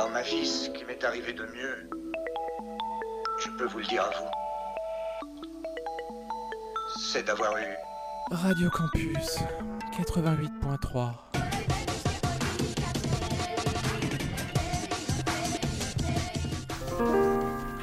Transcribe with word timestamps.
Dans 0.00 0.08
ma 0.08 0.22
vie, 0.22 0.46
ce 0.46 0.70
qui 0.70 0.82
m'est 0.86 1.04
arrivé 1.04 1.34
de 1.34 1.42
mieux, 1.42 1.90
je 3.38 3.50
peux 3.58 3.66
vous 3.66 3.80
le 3.80 3.84
dire 3.84 4.02
à 4.02 4.08
vous, 4.08 4.30
c'est 7.12 7.26
d'avoir 7.26 7.54
eu 7.58 7.76
Radio 8.30 8.70
Campus 8.70 9.40
88.3. 9.98 11.12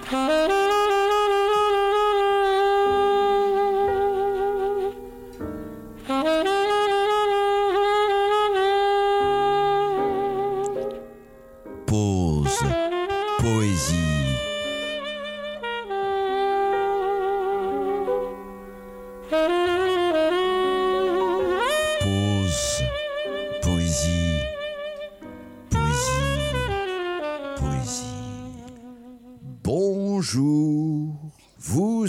Pause. 0.10 0.47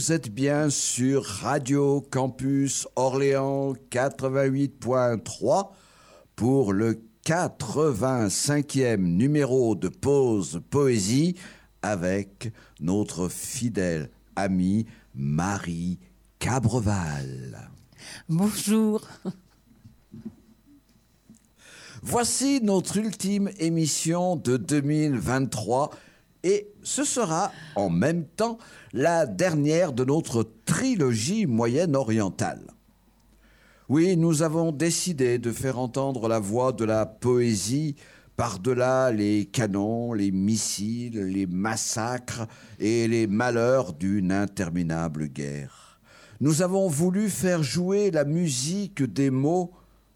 Vous 0.08 0.14
êtes 0.14 0.32
bien 0.32 0.70
sur 0.70 1.22
Radio 1.22 2.00
Campus 2.00 2.88
Orléans 2.96 3.74
88.3 3.90 5.68
pour 6.34 6.72
le 6.72 7.02
85e 7.26 9.02
numéro 9.02 9.74
de 9.74 9.88
Pause 9.88 10.62
Poésie 10.70 11.34
avec 11.82 12.54
notre 12.80 13.28
fidèle 13.28 14.08
amie 14.34 14.86
Marie 15.14 15.98
Cabreval. 16.38 17.68
Bonjour. 18.30 19.06
Voici 22.02 22.60
notre 22.62 22.96
ultime 22.96 23.50
émission 23.58 24.36
de 24.36 24.56
2023 24.56 25.90
et 26.42 26.68
ce 26.82 27.04
sera 27.04 27.52
en 27.76 27.90
même 27.90 28.24
temps 28.24 28.58
la 28.92 29.26
dernière 29.26 29.92
de 29.92 30.04
notre 30.04 30.48
trilogie 30.64 31.46
moyenne-orientale. 31.46 32.74
Oui, 33.88 34.16
nous 34.16 34.42
avons 34.42 34.70
décidé 34.70 35.38
de 35.38 35.50
faire 35.50 35.78
entendre 35.78 36.28
la 36.28 36.38
voix 36.38 36.72
de 36.72 36.84
la 36.84 37.06
poésie 37.06 37.96
par-delà 38.36 39.10
les 39.10 39.46
canons, 39.46 40.12
les 40.12 40.30
missiles, 40.30 41.20
les 41.24 41.46
massacres 41.46 42.46
et 42.78 43.08
les 43.08 43.26
malheurs 43.26 43.94
d'une 43.94 44.30
interminable 44.30 45.26
guerre. 45.26 45.98
Nous 46.40 46.62
avons 46.62 46.86
voulu 46.86 47.30
faire 47.30 47.64
jouer 47.64 48.12
la 48.12 48.24
musique 48.24 49.02
des 49.02 49.30
mots 49.30 49.72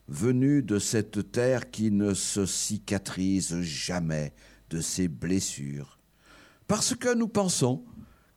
venus 0.06 0.64
de 0.64 0.78
cette 0.78 1.32
terre 1.32 1.70
qui 1.70 1.90
ne 1.90 2.14
se 2.14 2.46
cicatrise 2.46 3.60
jamais 3.62 4.32
de 4.70 4.80
ses 4.80 5.08
blessures. 5.08 5.98
Parce 6.72 6.94
que 6.94 7.14
nous 7.14 7.28
pensons 7.28 7.84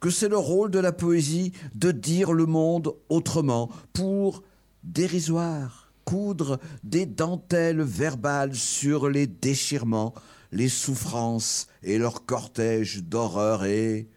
que 0.02 0.09
c'est 0.09 0.28
le 0.28 0.38
rôle 0.38 0.69
de 0.69 0.80
la 0.80 0.91
poésie 0.91 1.53
de 1.73 1.94
dire 1.94 2.33
le 2.33 2.45
monde 2.45 2.94
autrement 3.08 3.69
pour 3.94 4.44
dérisoire, 4.83 5.89
coudre 6.03 6.59
des 6.83 7.05
dentelles 7.05 7.81
verbales 7.81 8.53
sur 8.53 9.08
les 9.08 9.25
déchirements, 9.25 10.14
les 10.52 10.67
souffrances 10.67 11.67
et 11.81 11.97
leur 11.97 12.25
cortège 12.25 13.03
d'horreur 13.03 13.64
et, 13.64 14.09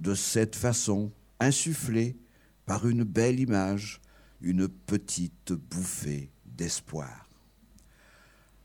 de 0.00 0.16
cette 0.16 0.56
façon, 0.56 1.12
insuffler 1.38 2.16
par 2.66 2.88
une 2.88 3.04
belle 3.04 3.38
image 3.38 4.00
une 4.40 4.66
petite 4.66 5.52
bouffée 5.52 6.32
d'espoir. 6.44 7.28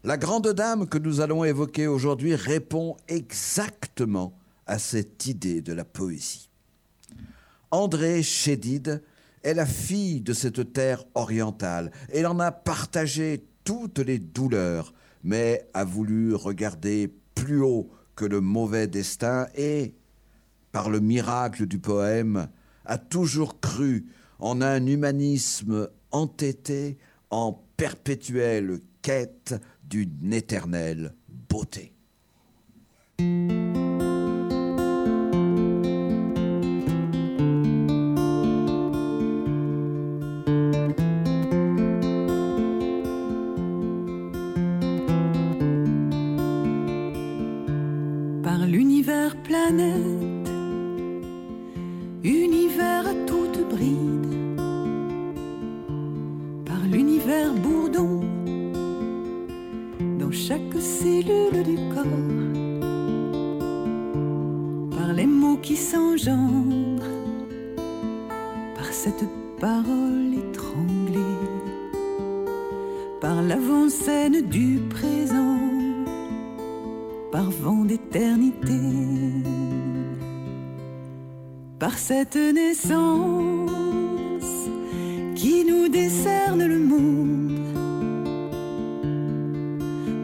La 0.04 0.18
grande 0.18 0.48
dame 0.48 0.90
que 0.90 0.98
nous 0.98 1.22
allons 1.22 1.44
évoquer 1.44 1.86
aujourd'hui 1.86 2.34
répond 2.34 2.98
exactement 3.08 4.39
à 4.70 4.78
cette 4.78 5.26
idée 5.26 5.62
de 5.62 5.74
la 5.74 5.84
poésie. 5.84 6.50
André 7.72 8.22
Chédid 8.22 9.02
est 9.42 9.56
la 9.56 9.66
fille 9.66 10.22
de 10.22 10.32
cette 10.32 10.74
terre 10.74 11.04
orientale. 11.16 11.92
Elle 12.14 12.28
en 12.28 12.40
a 12.40 12.52
partagé 12.52 13.46
toutes 13.64 13.98
les 13.98 14.20
douleurs, 14.20 14.94
mais 15.24 15.68
a 15.74 15.84
voulu 15.84 16.36
regarder 16.36 17.12
plus 17.34 17.62
haut 17.62 17.90
que 18.16 18.26
le 18.26 18.42
mauvais 18.42 18.88
destin 18.88 19.48
et, 19.56 19.96
par 20.72 20.92
le 20.92 21.00
miracle 21.00 21.66
du 21.66 21.80
poème, 21.80 22.48
a 22.86 23.00
toujours 23.00 23.60
cru 23.60 24.06
en 24.38 24.62
un 24.62 24.86
humanisme 24.86 25.90
entêté 26.12 27.00
en 27.32 27.60
perpétuelle 27.76 28.82
quête 29.02 29.56
d'une 29.84 30.32
éternelle 30.32 31.16
beauté. 31.50 31.94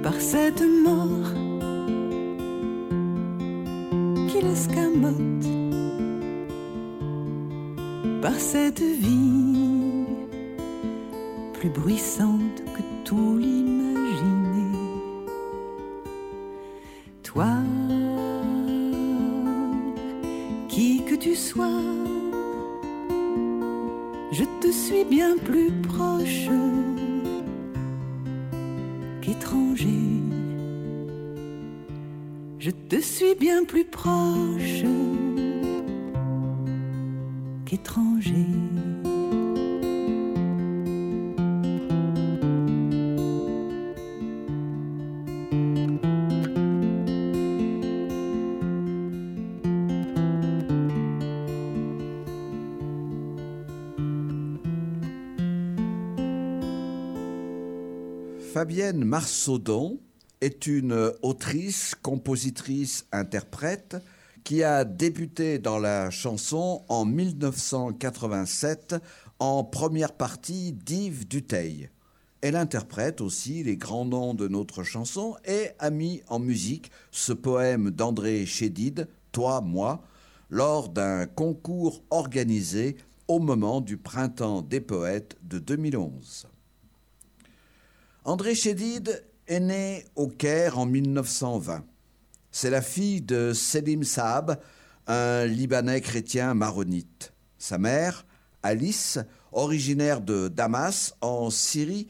Par 0.05 0.21
cette 0.21 0.61
mort 0.61 1.33
qui 4.27 4.39
l'escamote, 4.39 5.47
par 8.21 8.35
cette 8.35 8.83
vie 8.83 10.05
plus 11.53 11.69
bruissante 11.69 12.61
que 12.75 12.83
tout 13.03 13.39
l'imaginer. 13.39 14.77
Toi, 17.23 17.55
qui 20.69 21.03
que 21.03 21.15
tu 21.15 21.33
sois, 21.33 21.81
je 24.31 24.43
te 24.61 24.71
suis 24.71 25.03
bien 25.03 25.35
plus 25.43 25.71
proche 25.81 26.51
bien 33.39 33.63
plus 33.65 33.85
proche 33.85 34.83
qu'étranger. 37.65 38.45
Fabienne 58.53 59.03
Marsaudon 59.03 59.99
est 60.45 60.67
une 60.67 61.11
autrice, 61.23 61.95
compositrice, 62.03 63.07
interprète 63.11 63.97
qui 64.43 64.61
a 64.61 64.85
débuté 64.85 65.57
dans 65.57 65.79
la 65.79 66.11
chanson 66.11 66.83
en 66.87 67.03
1987 67.03 68.93
en 69.39 69.63
première 69.63 70.13
partie 70.13 70.71
d'Yves 70.71 71.27
Duteil. 71.27 71.89
Elle 72.41 72.55
interprète 72.55 73.21
aussi 73.21 73.63
les 73.63 73.75
grands 73.75 74.05
noms 74.05 74.35
de 74.35 74.47
notre 74.47 74.83
chanson 74.83 75.35
et 75.45 75.69
a 75.79 75.89
mis 75.89 76.21
en 76.27 76.37
musique 76.37 76.91
ce 77.09 77.33
poème 77.33 77.89
d'André 77.89 78.45
Chédid, 78.45 79.07
Toi, 79.31 79.61
moi, 79.61 80.03
lors 80.51 80.89
d'un 80.89 81.25
concours 81.25 82.03
organisé 82.11 82.97
au 83.27 83.39
moment 83.39 83.81
du 83.81 83.97
Printemps 83.97 84.61
des 84.61 84.79
poètes 84.79 85.37
de 85.41 85.57
2011. 85.57 86.47
André 88.25 88.53
Chédid 88.53 89.23
est 89.47 89.59
né 89.59 90.05
au 90.15 90.27
Caire 90.27 90.79
en 90.79 90.85
1920. 90.85 91.83
C'est 92.51 92.69
la 92.69 92.81
fille 92.81 93.21
de 93.21 93.53
Selim 93.53 94.03
Saab, 94.03 94.59
un 95.07 95.45
Libanais 95.45 96.01
chrétien 96.01 96.53
maronite. 96.53 97.33
Sa 97.57 97.77
mère, 97.77 98.25
Alice, 98.63 99.19
originaire 99.51 100.21
de 100.21 100.47
Damas, 100.47 101.15
en 101.21 101.49
Syrie, 101.49 102.07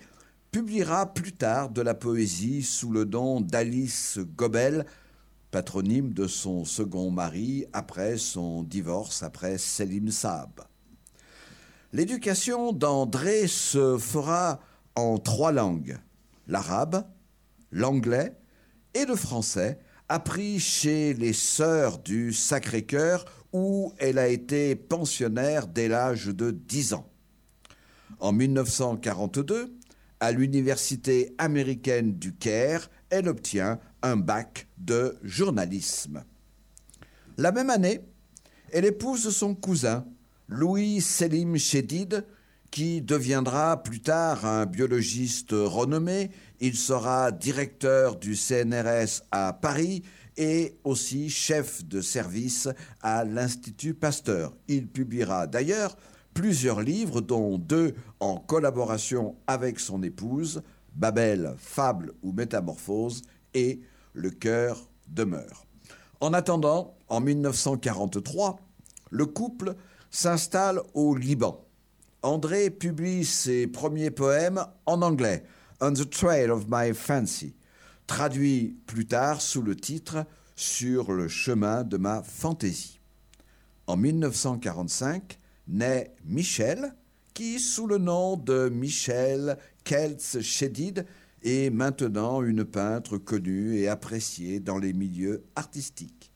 publiera 0.51 1.13
plus 1.13 1.33
tard 1.33 1.69
de 1.69 1.81
la 1.81 1.93
poésie 1.93 2.63
sous 2.63 2.91
le 2.91 3.03
nom 3.03 3.41
d'Alice 3.41 4.19
Gobel, 4.37 4.85
patronyme 5.51 6.13
de 6.13 6.27
son 6.27 6.63
second 6.63 7.11
mari 7.11 7.65
après 7.73 8.17
son 8.17 8.63
divorce 8.63 9.23
après 9.23 9.57
Selim 9.57 10.11
Saab. 10.11 10.61
L'éducation 11.91 12.71
d'André 12.71 13.47
se 13.47 13.97
fera 13.97 14.59
en 14.95 15.17
trois 15.17 15.51
langues, 15.51 15.97
l'arabe, 16.47 17.05
l'anglais 17.75 18.33
et 18.93 19.05
le 19.05 19.15
français, 19.15 19.77
appris 20.07 20.59
chez 20.59 21.13
les 21.13 21.33
sœurs 21.33 21.99
du 21.99 22.31
Sacré-Cœur 22.31 23.25
où 23.51 23.93
elle 23.97 24.17
a 24.17 24.29
été 24.29 24.75
pensionnaire 24.75 25.67
dès 25.67 25.87
l'âge 25.87 26.27
de 26.27 26.51
10 26.51 26.93
ans. 26.93 27.09
En 28.19 28.31
1942, 28.31 29.75
à 30.21 30.31
l'Université 30.31 31.35
américaine 31.37 32.17
du 32.17 32.33
Caire, 32.33 32.89
elle 33.09 33.27
obtient 33.27 33.79
un 34.01 34.15
bac 34.15 34.67
de 34.77 35.17
journalisme. 35.23 36.23
La 37.37 37.51
même 37.51 37.69
année, 37.69 38.01
elle 38.71 38.85
épouse 38.85 39.29
son 39.35 39.53
cousin, 39.53 40.05
Louis 40.47 41.01
Selim 41.01 41.57
Chédid, 41.57 42.25
qui 42.75 43.01
deviendra 43.01 43.81
plus 43.83 44.01
tard 44.01 44.45
un 44.45 44.65
biologiste 44.65 45.51
renommé. 45.53 46.29
Il 46.59 46.75
sera 46.75 47.31
directeur 47.31 48.17
du 48.17 48.35
CNRS 48.35 49.23
à 49.31 49.53
Paris 49.53 50.03
et 50.35 50.75
aussi 50.83 51.29
chef 51.29 51.85
de 51.85 52.01
service 52.01 52.67
à 53.01 53.23
l'Institut 53.23 53.93
Pasteur. 53.93 54.53
Il 54.67 54.89
publiera 54.89 55.47
d'ailleurs 55.47 55.95
plusieurs 56.33 56.81
livres, 56.81 57.21
dont 57.21 57.57
deux 57.57 57.95
en 58.19 58.35
collaboration 58.35 59.37
avec 59.47 59.79
son 59.79 60.03
épouse, 60.03 60.61
Babel, 60.93 61.55
Fable 61.57 62.11
ou 62.23 62.33
Métamorphose 62.33 63.21
et 63.53 63.79
Le 64.11 64.31
cœur 64.31 64.89
demeure. 65.07 65.65
En 66.19 66.33
attendant, 66.33 66.97
en 67.07 67.21
1943, 67.21 68.59
le 69.11 69.25
couple 69.25 69.75
s'installe 70.11 70.81
au 70.93 71.15
Liban. 71.15 71.64
André 72.25 72.71
publie 72.71 73.23
ses 73.23 73.67
premiers 73.67 74.09
poèmes 74.09 74.65
en 74.87 75.03
anglais, 75.03 75.43
On 75.79 75.93
the 75.93 76.09
Trail 76.09 76.49
of 76.49 76.65
My 76.67 76.91
Fancy, 76.91 77.53
traduit 78.07 78.79
plus 78.87 79.05
tard 79.05 79.41
sous 79.41 79.61
le 79.61 79.75
titre 79.75 80.25
Sur 80.55 81.11
le 81.11 81.27
chemin 81.27 81.83
de 81.83 81.97
ma 81.97 82.23
fantaisie. 82.23 82.99
En 83.85 83.95
1945 83.95 85.37
naît 85.67 86.15
Michel, 86.25 86.95
qui, 87.35 87.59
sous 87.59 87.85
le 87.85 87.99
nom 87.99 88.37
de 88.37 88.69
Michel 88.69 89.59
Keltz 89.83 90.39
Chédid, 90.41 91.05
est 91.43 91.69
maintenant 91.69 92.41
une 92.41 92.65
peintre 92.65 93.19
connue 93.19 93.77
et 93.77 93.87
appréciée 93.87 94.59
dans 94.59 94.79
les 94.79 94.93
milieux 94.93 95.43
artistiques. 95.55 96.31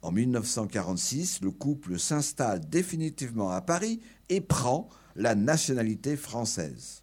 En 0.00 0.10
1946, 0.10 1.42
le 1.42 1.50
couple 1.50 1.98
s'installe 1.98 2.66
définitivement 2.66 3.50
à 3.50 3.60
Paris 3.60 4.00
et 4.30 4.40
prend 4.40 4.88
la 5.16 5.34
nationalité 5.34 6.16
française. 6.16 7.02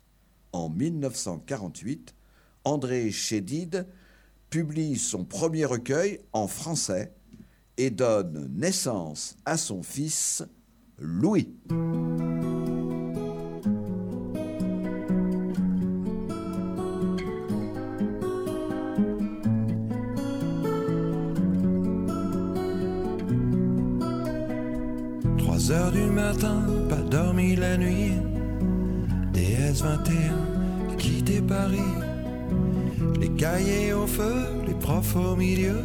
En 0.52 0.70
1948, 0.70 2.16
André 2.64 3.12
Chédid 3.12 3.88
publie 4.50 4.98
son 4.98 5.26
premier 5.26 5.66
recueil 5.66 6.20
en 6.34 6.48
français 6.48 7.14
et 7.78 7.90
donne 7.90 8.50
naissance 8.54 9.38
à 9.46 9.58
son 9.58 9.84
fils 9.84 10.44
Louis. 10.98 11.48
Heures 25.72 25.92
du 25.92 26.06
matin, 26.06 26.64
pas 26.90 26.96
dormi 26.96 27.56
la 27.56 27.78
nuit. 27.78 28.14
DS21, 29.34 30.96
quitté 30.98 31.42
Paris. 31.42 31.94
Les 33.20 33.30
cahiers 33.30 33.94
au 33.94 34.08
feu, 34.08 34.46
les 34.66 34.74
profs 34.74 35.16
au 35.16 35.36
milieu. 35.36 35.78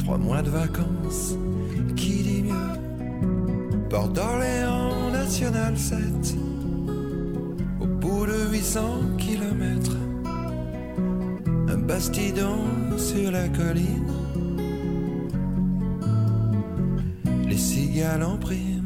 Trois 0.00 0.18
mois 0.18 0.42
de 0.42 0.50
vacances, 0.50 1.34
qui 1.96 2.22
dit 2.22 2.42
mieux? 2.42 3.88
Port 3.88 4.08
d'Orléans, 4.08 5.12
National 5.12 5.78
7. 5.78 6.36
Au 7.80 7.86
bout 7.86 8.26
de 8.26 8.50
800 8.52 8.82
kilomètres. 9.16 9.96
Un 11.68 11.78
bastidon 11.78 12.58
sur 12.98 13.30
la 13.30 13.48
colline. 13.48 14.17
Les 17.98 18.04
cigales 18.04 18.22
en 18.22 18.77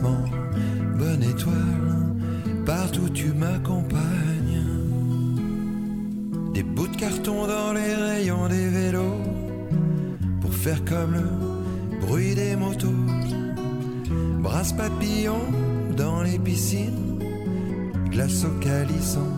bonne 0.00 1.22
étoile, 1.22 2.14
partout 2.64 3.08
tu 3.08 3.32
m'accompagnes. 3.32 4.62
Des 6.52 6.62
bouts 6.62 6.88
de 6.88 6.96
carton 6.96 7.46
dans 7.46 7.72
les 7.72 7.94
rayons 7.94 8.48
des 8.48 8.68
vélos, 8.68 9.20
pour 10.40 10.54
faire 10.54 10.84
comme 10.84 11.14
le 11.14 12.06
bruit 12.06 12.34
des 12.34 12.56
motos. 12.56 12.88
Brasse 14.40 14.72
papillon 14.72 15.40
dans 15.96 16.22
les 16.22 16.38
piscines, 16.38 17.18
glace 18.10 18.44
au 18.44 18.60
calisson, 18.60 19.28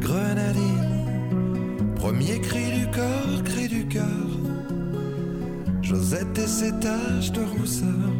grenadine. 0.00 0.92
Premier 1.96 2.40
cri 2.40 2.80
du 2.80 2.86
corps, 2.90 3.42
cri 3.44 3.68
du 3.68 3.86
cœur. 3.86 4.28
Josette 5.80 6.38
et 6.38 6.46
ses 6.46 6.72
taches 6.80 7.32
de 7.32 7.42
rousseur. 7.42 8.11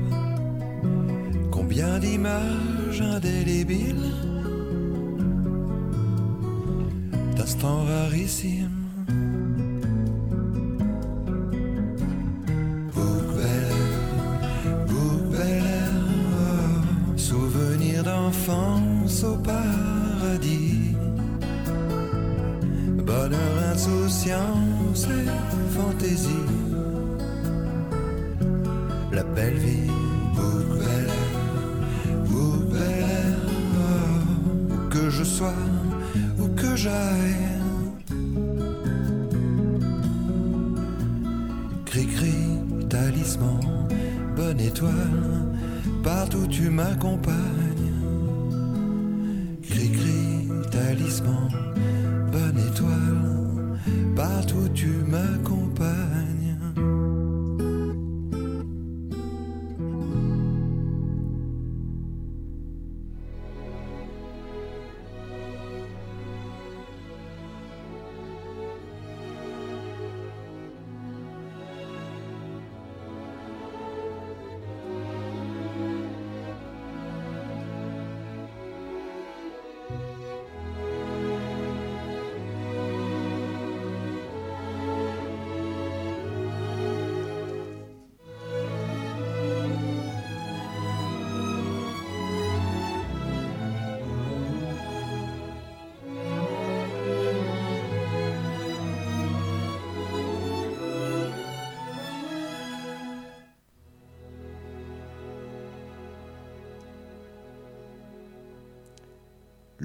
Air, 15.43 15.91
oh, 16.35 17.17
souvenir 17.17 18.02
d'enfance 18.05 19.25
au 19.25 19.37
paradis. 19.37 20.97
Bonheur, 23.07 23.73
insouciance 23.73 25.07
et 25.07 25.29
fantaisie. 25.76 26.72
où 36.39 36.49
que 36.49 36.77
j'aille. 36.77 37.49
Cri-cri, 41.87 42.35
talisman, 42.89 43.61
bonne 44.37 44.61
étoile, 44.61 45.53
partout 46.03 46.47
tu 46.49 46.71
m'accompagnes. 46.71 47.62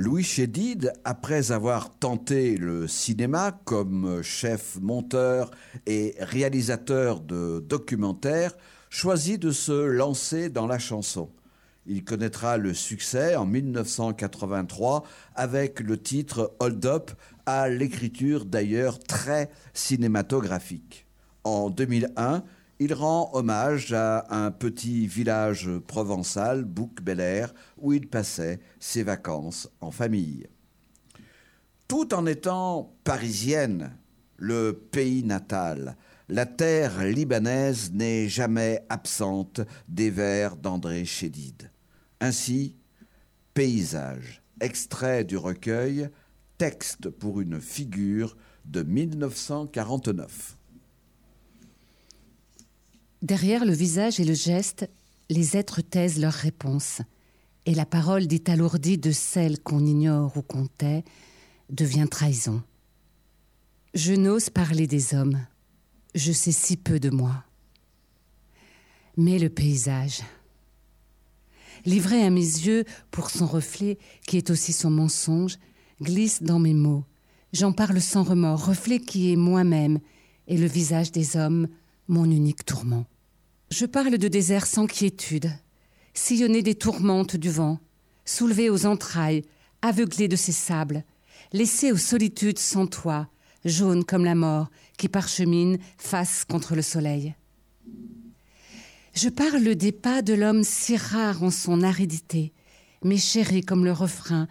Louis 0.08 0.24
Chédid, 0.24 0.94
après 1.04 1.52
avoir 1.52 1.94
tenté 2.00 2.56
le 2.56 2.88
cinéma 2.88 3.60
comme 3.66 4.22
chef 4.24 4.78
monteur 4.80 5.52
et 5.86 6.16
réalisateur 6.20 7.20
de 7.20 7.60
documentaires, 7.68 8.54
choisit 8.90 9.38
de 9.38 9.52
se 9.52 9.74
lancer 9.74 10.48
dans 10.48 10.66
la 10.66 10.80
chanson. 10.80 11.30
Il 11.88 12.06
connaîtra 12.06 12.56
le 12.56 12.74
succès 12.74 13.36
en 13.36 13.46
1983 13.46 15.04
avec 15.36 15.82
le 15.82 16.02
titre 16.02 16.56
Hold 16.62 16.86
Up, 16.86 17.12
à 17.46 17.68
l'écriture 17.68 18.46
d'ailleurs 18.46 19.00
très 19.00 19.52
cinématographique. 19.74 21.06
En 21.44 21.70
2001, 21.70 22.46
il 22.80 22.94
rend 22.94 23.32
hommage 23.34 23.94
à 23.94 24.26
un 24.30 24.52
petit 24.52 25.08
village 25.08 25.70
provençal, 25.88 26.64
Bouc 26.64 27.02
Bel 27.02 27.48
où 27.78 27.94
il 27.94 28.08
passait 28.08 28.60
ses 28.80 29.04
vacances 29.04 29.70
en 29.82 29.92
famille. 29.92 30.48
Tout 31.88 32.14
en 32.14 32.26
étant 32.26 32.94
parisienne, 33.04 33.96
le 34.38 34.74
pays 34.74 35.24
natal, 35.24 35.96
la 36.30 36.46
terre 36.46 37.06
libanaise 37.06 37.92
n'est 37.94 38.28
jamais 38.28 38.84
absente 38.90 39.62
des 39.88 40.10
vers 40.10 40.58
d'André 40.58 41.06
Chédid. 41.06 41.72
Ainsi, 42.20 42.76
Paysage, 43.54 44.44
extrait 44.60 45.24
du 45.24 45.38
recueil 45.38 46.10
Texte 46.58 47.10
pour 47.10 47.40
une 47.40 47.62
figure 47.62 48.36
de 48.66 48.84
1949. 48.84 50.57
Derrière 53.22 53.66
le 53.66 53.74
visage 53.74 54.20
et 54.20 54.26
le 54.26 54.36
geste, 54.36 54.90
les 55.30 55.58
êtres 55.58 55.82
taisent 55.82 56.20
leurs 56.20 56.34
réponses, 56.34 57.02
et 57.66 57.74
la 57.74 57.86
parole 57.86 58.28
dit 58.28 58.44
alourdie 58.48 58.98
de 58.98 59.12
celle 59.12 59.60
qu'on 59.60 59.86
ignore 59.86 60.38
ou 60.38 60.42
qu'on 60.42 60.68
tait 60.68 61.04
devient 61.70 62.08
trahison. 62.10 62.62
Je 63.94 64.14
n'ose 64.14 64.50
parler 64.50 64.88
des 64.88 65.16
hommes, 65.16 65.40
je 66.16 66.32
sais 66.32 66.52
si 66.52 66.78
peu 66.78 67.00
de 67.00 67.10
moi. 67.10 67.44
Mais 69.18 69.40
le 69.40 69.50
paysage, 69.50 70.22
livré 71.86 72.24
à 72.24 72.30
mes 72.30 72.40
yeux 72.40 72.86
pour 73.10 73.32
son 73.32 73.48
reflet, 73.48 73.98
qui 74.28 74.38
est 74.38 74.52
aussi 74.52 74.74
son 74.74 74.92
mensonge, 74.92 75.58
glisse 76.02 76.44
dans 76.44 76.60
mes 76.60 76.76
mots. 76.76 77.04
J'en 77.52 77.72
parle 77.72 78.00
sans 78.00 78.24
remords, 78.24 78.68
reflet 78.68 79.00
qui 79.00 79.32
est 79.32 79.36
moi-même, 79.36 80.00
et 80.48 80.58
le 80.58 80.68
visage 80.68 81.12
des 81.12 81.36
hommes, 81.36 81.68
mon 82.08 82.26
unique 82.26 82.66
tourment. 82.66 83.06
Je 83.70 83.86
parle 83.86 84.18
de 84.18 84.28
désert 84.28 84.66
sans 84.66 84.88
quiétude, 84.88 85.52
sillonné 86.14 86.62
des 86.62 86.76
tourmentes 86.76 87.36
du 87.36 87.50
vent, 87.50 87.80
soulevé 88.26 88.70
aux 88.70 88.86
entrailles, 88.86 89.44
aveuglé 89.82 90.28
de 90.28 90.36
ses 90.36 90.52
sables, 90.52 91.04
laissé 91.54 91.92
aux 91.92 91.98
solitudes 91.98 92.60
sans 92.60 92.88
toit, 92.88 93.28
jaune 93.66 94.04
comme 94.04 94.26
la 94.26 94.36
mort 94.36 94.70
qui 94.98 95.10
parchemine 95.10 95.78
face 95.98 96.46
contre 96.46 96.76
le 96.76 96.82
soleil. 96.82 97.36
Je 99.14 99.30
parle 99.30 99.76
des 99.76 99.92
pas 99.92 100.22
de 100.22 100.34
l'homme 100.34 100.64
si 100.64 100.96
rare 100.96 101.44
en 101.44 101.52
son 101.52 101.82
aridité, 101.82 102.54
mais 103.04 103.18
chéri 103.18 103.62
comme 103.62 103.84
le 103.84 103.92
refrain, 103.92 104.48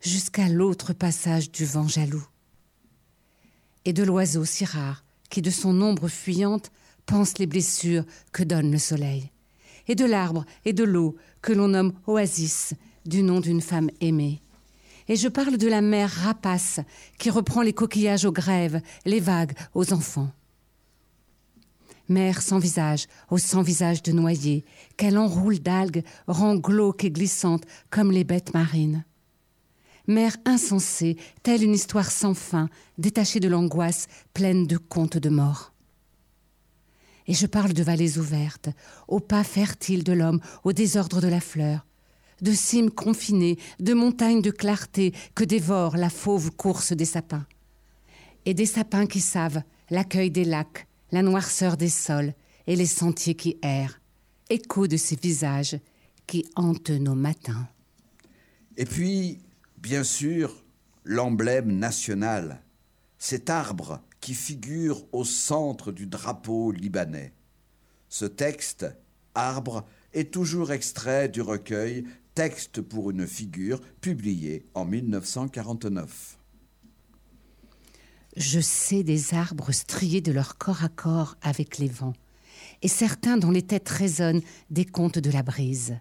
jusqu'à 0.00 0.48
l'autre 0.48 0.92
passage 0.92 1.50
du 1.50 1.64
vent 1.64 1.88
jaloux. 1.88 2.26
Et 3.84 3.92
de 3.92 4.02
l'oiseau 4.02 4.44
si 4.44 4.64
rare 4.64 5.04
qui, 5.28 5.42
de 5.42 5.50
son 5.50 5.80
ombre 5.80 6.08
fuyante, 6.08 6.70
pense 7.06 7.38
les 7.38 7.46
blessures 7.46 8.04
que 8.32 8.42
donne 8.42 8.70
le 8.70 8.78
soleil. 8.78 9.30
Et 9.88 9.94
de 9.94 10.04
l'arbre 10.04 10.44
et 10.64 10.72
de 10.72 10.84
l'eau 10.84 11.16
que 11.40 11.52
l'on 11.52 11.68
nomme 11.68 11.92
oasis, 12.06 12.74
du 13.04 13.22
nom 13.22 13.40
d'une 13.40 13.60
femme 13.60 13.90
aimée. 14.00 14.40
Et 15.08 15.16
je 15.16 15.28
parle 15.28 15.56
de 15.56 15.68
la 15.68 15.80
mer 15.80 16.10
rapace 16.10 16.80
qui 17.18 17.30
reprend 17.30 17.62
les 17.62 17.72
coquillages 17.72 18.24
aux 18.24 18.32
grèves, 18.32 18.80
les 19.04 19.20
vagues 19.20 19.56
aux 19.74 19.92
enfants. 19.92 20.30
Mer 22.08 22.42
sans 22.42 22.58
visage, 22.58 23.06
au 23.30 23.38
sans 23.38 23.62
visage 23.62 24.02
de 24.02 24.12
noyer, 24.12 24.64
qu'elle 24.96 25.18
enroule 25.18 25.60
d'algues, 25.60 26.04
rend 26.26 26.56
glauque 26.56 27.04
et 27.04 27.10
glissante 27.10 27.64
comme 27.90 28.12
les 28.12 28.24
bêtes 28.24 28.54
marines. 28.54 29.04
Mer 30.06 30.36
insensée, 30.44 31.16
telle 31.42 31.64
une 31.64 31.74
histoire 31.74 32.10
sans 32.10 32.34
fin, 32.34 32.68
détachée 32.96 33.40
de 33.40 33.48
l'angoisse, 33.48 34.06
pleine 34.34 34.66
de 34.66 34.76
contes 34.76 35.18
de 35.18 35.30
mort. 35.30 35.72
Et 37.28 37.34
je 37.34 37.46
parle 37.46 37.72
de 37.72 37.82
vallées 37.82 38.18
ouvertes, 38.18 38.68
aux 39.08 39.20
pas 39.20 39.44
fertiles 39.44 40.04
de 40.04 40.12
l'homme, 40.12 40.40
au 40.64 40.72
désordre 40.72 41.20
de 41.20 41.28
la 41.28 41.40
fleur, 41.40 41.86
de 42.40 42.52
cimes 42.52 42.90
confinées, 42.90 43.58
de 43.80 43.94
montagnes 43.94 44.42
de 44.42 44.50
clarté 44.50 45.12
que 45.34 45.44
dévore 45.44 45.96
la 45.96 46.10
fauve 46.10 46.50
course 46.52 46.92
des 46.92 47.04
sapins. 47.04 47.46
Et 48.44 48.54
des 48.54 48.66
sapins 48.66 49.06
qui 49.06 49.20
savent 49.20 49.62
l'accueil 49.90 50.30
des 50.30 50.44
lacs, 50.44 50.86
la 51.10 51.22
noirceur 51.22 51.76
des 51.76 51.88
sols 51.88 52.34
et 52.66 52.76
les 52.76 52.86
sentiers 52.86 53.34
qui 53.34 53.56
errent, 53.62 54.00
écho 54.50 54.86
de 54.86 54.96
ces 54.96 55.16
visages 55.16 55.78
qui 56.26 56.46
hantent 56.54 56.90
nos 56.90 57.14
matins. 57.14 57.68
Et 58.76 58.84
puis, 58.84 59.38
bien 59.78 60.04
sûr, 60.04 60.64
l'emblème 61.04 61.72
national, 61.78 62.62
cet 63.18 63.48
arbre 63.48 64.00
qui 64.26 64.34
figure 64.34 65.04
au 65.12 65.24
centre 65.24 65.92
du 65.92 66.08
drapeau 66.08 66.72
libanais. 66.72 67.32
Ce 68.08 68.24
texte, 68.24 68.84
Arbre, 69.36 69.86
est 70.12 70.32
toujours 70.34 70.72
extrait 70.72 71.28
du 71.28 71.42
recueil 71.42 72.02
Texte 72.34 72.80
pour 72.80 73.12
une 73.12 73.24
figure, 73.24 73.80
publié 74.00 74.66
en 74.74 74.84
1949. 74.84 76.40
Je 78.36 78.58
sais 78.58 79.04
des 79.04 79.32
arbres 79.32 79.70
striés 79.70 80.22
de 80.22 80.32
leur 80.32 80.58
corps 80.58 80.82
à 80.82 80.88
corps 80.88 81.36
avec 81.40 81.78
les 81.78 81.86
vents, 81.88 82.14
et 82.82 82.88
certains 82.88 83.36
dont 83.36 83.52
les 83.52 83.62
têtes 83.62 83.88
résonnent 83.88 84.42
des 84.70 84.86
contes 84.86 85.20
de 85.20 85.30
la 85.30 85.44
brise. 85.44 86.00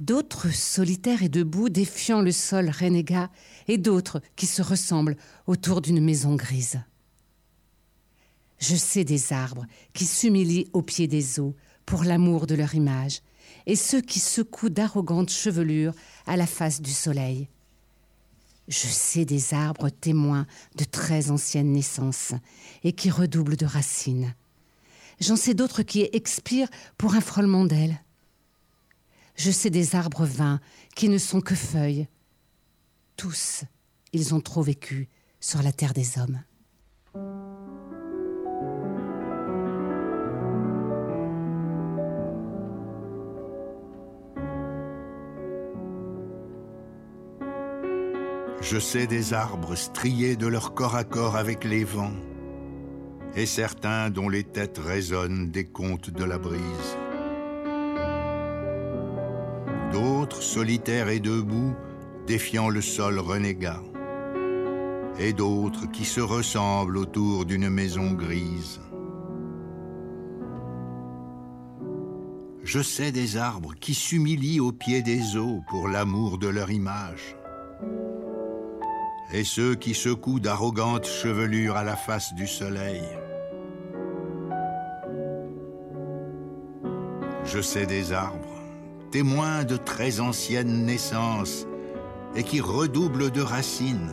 D'autres 0.00 0.52
solitaires 0.52 1.22
et 1.22 1.28
debout, 1.28 1.68
défiant 1.68 2.20
le 2.20 2.32
sol 2.32 2.68
renégat, 2.68 3.30
et 3.68 3.78
d'autres 3.78 4.20
qui 4.34 4.46
se 4.46 4.60
ressemblent 4.60 5.16
autour 5.46 5.82
d'une 5.82 6.00
maison 6.00 6.34
grise. 6.34 6.80
Je 8.62 8.76
sais 8.76 9.02
des 9.02 9.32
arbres 9.32 9.66
qui 9.92 10.06
s'humilient 10.06 10.68
au 10.72 10.82
pied 10.82 11.08
des 11.08 11.40
eaux 11.40 11.56
pour 11.84 12.04
l'amour 12.04 12.46
de 12.46 12.54
leur 12.54 12.76
image, 12.76 13.20
et 13.66 13.74
ceux 13.74 14.00
qui 14.00 14.20
secouent 14.20 14.70
d'arrogantes 14.70 15.30
chevelures 15.30 15.94
à 16.26 16.36
la 16.36 16.46
face 16.46 16.80
du 16.80 16.92
soleil. 16.92 17.48
Je 18.68 18.86
sais 18.86 19.24
des 19.24 19.52
arbres 19.52 19.88
témoins 19.88 20.46
de 20.76 20.84
très 20.84 21.32
anciennes 21.32 21.72
naissances 21.72 22.34
et 22.84 22.92
qui 22.92 23.10
redoublent 23.10 23.56
de 23.56 23.66
racines. 23.66 24.32
J'en 25.18 25.36
sais 25.36 25.54
d'autres 25.54 25.82
qui 25.82 26.08
expirent 26.12 26.70
pour 26.98 27.16
un 27.16 27.20
frôlement 27.20 27.64
d'ailes. 27.64 28.00
Je 29.34 29.50
sais 29.50 29.70
des 29.70 29.96
arbres 29.96 30.24
vains 30.24 30.60
qui 30.94 31.08
ne 31.08 31.18
sont 31.18 31.40
que 31.40 31.56
feuilles. 31.56 32.06
Tous, 33.16 33.64
ils 34.12 34.36
ont 34.36 34.40
trop 34.40 34.62
vécu 34.62 35.08
sur 35.40 35.62
la 35.64 35.72
terre 35.72 35.94
des 35.94 36.16
hommes. 36.16 36.40
Je 48.62 48.78
sais 48.78 49.08
des 49.08 49.34
arbres 49.34 49.74
striés 49.74 50.36
de 50.36 50.46
leur 50.46 50.72
corps 50.72 50.94
à 50.94 51.02
corps 51.02 51.34
avec 51.34 51.64
les 51.64 51.82
vents, 51.82 52.14
et 53.34 53.44
certains 53.44 54.08
dont 54.08 54.28
les 54.28 54.44
têtes 54.44 54.78
résonnent 54.78 55.50
des 55.50 55.64
contes 55.64 56.10
de 56.10 56.22
la 56.22 56.38
brise. 56.38 56.96
D'autres, 59.92 60.42
solitaires 60.42 61.08
et 61.08 61.18
debout, 61.18 61.74
défiant 62.28 62.68
le 62.68 62.80
sol 62.80 63.18
renégat. 63.18 63.82
Et 65.18 65.32
d'autres 65.32 65.90
qui 65.90 66.04
se 66.04 66.20
ressemblent 66.20 66.98
autour 66.98 67.44
d'une 67.44 67.68
maison 67.68 68.12
grise. 68.12 68.80
Je 72.62 72.80
sais 72.80 73.10
des 73.10 73.36
arbres 73.36 73.74
qui 73.74 73.92
s'humilient 73.92 74.60
au 74.60 74.70
pied 74.70 75.02
des 75.02 75.36
eaux 75.36 75.62
pour 75.68 75.88
l'amour 75.88 76.38
de 76.38 76.46
leur 76.46 76.70
image. 76.70 77.36
Et 79.32 79.44
ceux 79.44 79.74
qui 79.74 79.94
secouent 79.94 80.40
d'arrogantes 80.40 81.06
chevelures 81.06 81.76
à 81.76 81.84
la 81.84 81.96
face 81.96 82.34
du 82.34 82.46
soleil. 82.46 83.02
Je 87.44 87.60
sais 87.60 87.86
des 87.86 88.12
arbres, 88.12 88.60
témoins 89.10 89.64
de 89.64 89.76
très 89.76 90.20
anciennes 90.20 90.84
naissances 90.84 91.66
et 92.36 92.42
qui 92.42 92.60
redoublent 92.60 93.30
de 93.30 93.40
racines. 93.40 94.12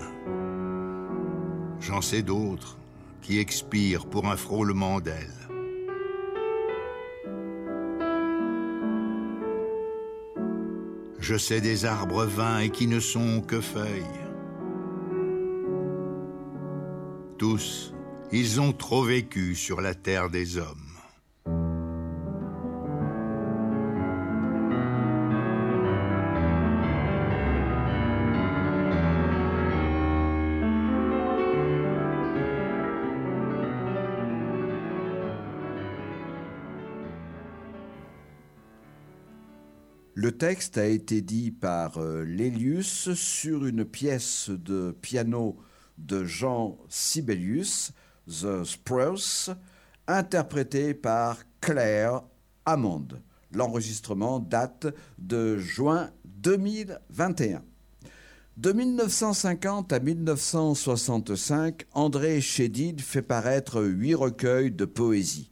J'en 1.80 2.02
sais 2.02 2.22
d'autres 2.22 2.78
qui 3.22 3.40
expirent 3.40 4.06
pour 4.06 4.28
un 4.28 4.38
frôlement 4.38 5.00
d'ailes. 5.00 5.40
Je 11.20 11.38
sais 11.38 11.62
des 11.62 11.86
arbres 11.86 12.26
vains 12.26 12.60
et 12.60 12.70
qui 12.70 12.88
ne 12.88 13.00
sont 13.00 13.42
que 13.42 13.62
feuilles. 13.62 14.19
Tous, 17.40 17.94
ils 18.34 18.60
ont 18.60 18.74
trop 18.74 19.02
vécu 19.02 19.56
sur 19.56 19.80
la 19.80 19.96
terre 19.96 20.30
des 20.30 20.58
hommes. 20.58 20.76
Le 40.14 40.34
texte 40.34 40.78
a 40.78 40.86
été 40.86 41.22
dit 41.22 41.52
par 41.52 42.00
euh, 42.00 42.26
Lélius 42.26 43.14
sur 43.14 43.66
une 43.66 43.86
pièce 43.86 44.50
de 44.50 44.92
piano 45.02 45.58
de 46.00 46.26
Jean 46.26 46.78
Sibelius, 46.88 47.92
The 48.28 48.64
Spruce, 48.64 49.52
interprétée 50.08 50.94
par 50.94 51.38
Claire 51.62 52.22
Hammond. 52.66 53.08
L'enregistrement 53.52 54.40
date 54.40 54.88
de 55.18 55.58
juin 55.58 56.12
2021. 56.26 57.64
De 58.58 58.72
1950 58.74 59.94
à 59.94 60.00
1965, 60.00 61.86
André 61.94 62.42
Chédid 62.42 63.00
fait 63.00 63.22
paraître 63.22 63.82
huit 63.82 64.16
recueils 64.16 64.72
de 64.72 64.86
poésie. 64.86 65.49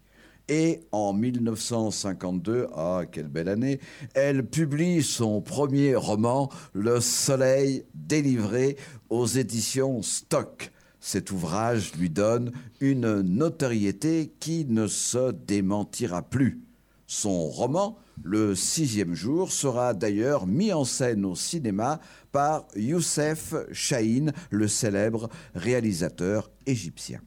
Et 0.49 0.79
en 0.93 1.11
1952, 1.11 2.67
ah 2.73 3.01
quelle 3.11 3.27
belle 3.27 3.49
année, 3.49 3.81
elle 4.13 4.45
publie 4.45 5.03
son 5.03 5.41
premier 5.41 5.95
roman, 5.95 6.49
Le 6.71 7.01
Soleil 7.01 7.83
délivré 7.93 8.77
aux 9.09 9.27
éditions 9.27 10.01
Stock. 10.01 10.71
Cet 11.01 11.31
ouvrage 11.31 11.93
lui 11.95 12.09
donne 12.09 12.53
une 12.79 13.21
notoriété 13.21 14.33
qui 14.39 14.65
ne 14.65 14.87
se 14.87 15.31
démentira 15.31 16.21
plus. 16.21 16.61
Son 17.07 17.47
roman, 17.47 17.97
Le 18.23 18.55
sixième 18.55 19.13
jour, 19.13 19.51
sera 19.51 19.93
d'ailleurs 19.93 20.47
mis 20.47 20.73
en 20.73 20.85
scène 20.85 21.23
au 21.25 21.35
cinéma 21.35 21.99
par 22.31 22.67
Youssef 22.75 23.53
Chahine, 23.71 24.33
le 24.49 24.67
célèbre 24.67 25.29
réalisateur 25.53 26.49
égyptien. 26.65 27.21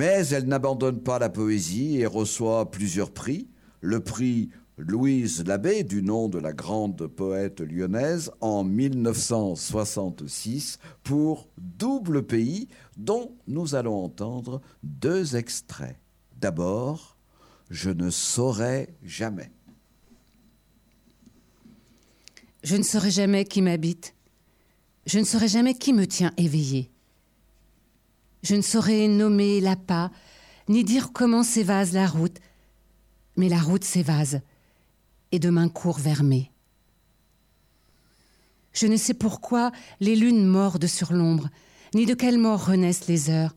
Mais 0.00 0.28
elle 0.28 0.46
n'abandonne 0.46 1.02
pas 1.02 1.18
la 1.18 1.28
poésie 1.28 1.98
et 1.98 2.06
reçoit 2.06 2.70
plusieurs 2.70 3.10
prix. 3.10 3.50
Le 3.82 4.00
prix 4.00 4.48
Louise 4.78 5.44
Labbé, 5.44 5.84
du 5.84 6.02
nom 6.02 6.30
de 6.30 6.38
la 6.38 6.54
grande 6.54 7.06
poète 7.06 7.60
lyonnaise, 7.60 8.30
en 8.40 8.64
1966 8.64 10.78
pour 11.02 11.50
Double 11.58 12.22
Pays, 12.22 12.68
dont 12.96 13.32
nous 13.46 13.74
allons 13.74 14.02
entendre 14.02 14.62
deux 14.82 15.36
extraits. 15.36 15.98
D'abord, 16.40 17.18
Je 17.68 17.90
ne 17.90 18.08
saurais 18.08 18.94
jamais. 19.04 19.52
Je 22.64 22.76
ne 22.76 22.82
saurais 22.82 23.10
jamais 23.10 23.44
qui 23.44 23.60
m'habite. 23.60 24.14
Je 25.04 25.18
ne 25.18 25.24
saurais 25.24 25.48
jamais 25.48 25.74
qui 25.74 25.92
me 25.92 26.06
tient 26.06 26.32
éveillé. 26.38 26.90
Je 28.42 28.54
ne 28.54 28.62
saurais 28.62 29.08
nommer 29.08 29.60
l'appât, 29.60 30.10
ni 30.68 30.84
dire 30.84 31.12
comment 31.12 31.42
s'évase 31.42 31.92
la 31.92 32.06
route, 32.06 32.38
mais 33.36 33.48
la 33.48 33.60
route 33.60 33.84
s'évase, 33.84 34.40
et 35.32 35.38
demain 35.38 35.68
court 35.68 35.98
vers 35.98 36.22
mai. 36.22 36.50
Je 38.72 38.86
ne 38.86 38.96
sais 38.96 39.14
pourquoi 39.14 39.72
les 40.00 40.16
lunes 40.16 40.46
mordent 40.46 40.86
sur 40.86 41.12
l'ombre, 41.12 41.48
ni 41.94 42.06
de 42.06 42.14
quelle 42.14 42.38
mort 42.38 42.66
renaissent 42.66 43.08
les 43.08 43.30
heures. 43.30 43.56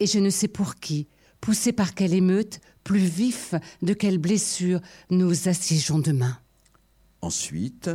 Et 0.00 0.06
je 0.06 0.18
ne 0.18 0.30
sais 0.30 0.48
pour 0.48 0.76
qui, 0.76 1.06
poussé 1.40 1.72
par 1.72 1.94
quelle 1.94 2.14
émeute, 2.14 2.60
plus 2.84 2.98
vif 2.98 3.54
de 3.80 3.94
quelle 3.94 4.18
blessure 4.18 4.80
nous 5.10 5.48
assiégeons 5.48 6.00
demain. 6.00 6.36
Ensuite, 7.20 7.90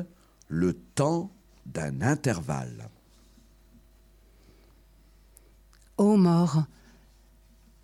le 0.48 0.74
temps 0.74 1.32
d'un 1.66 2.02
intervalle. 2.02 2.90
Ô 5.98 6.16
mort, 6.16 6.64